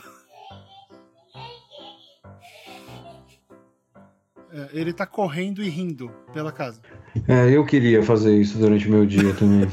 [4.72, 6.82] Ele tá correndo e rindo pela casa.
[7.28, 9.68] É, eu queria fazer isso durante o meu dia também.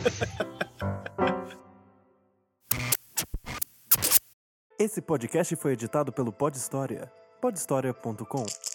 [4.79, 7.13] Esse podcast foi editado pelo Pod História.
[7.41, 8.70] podhistoria.com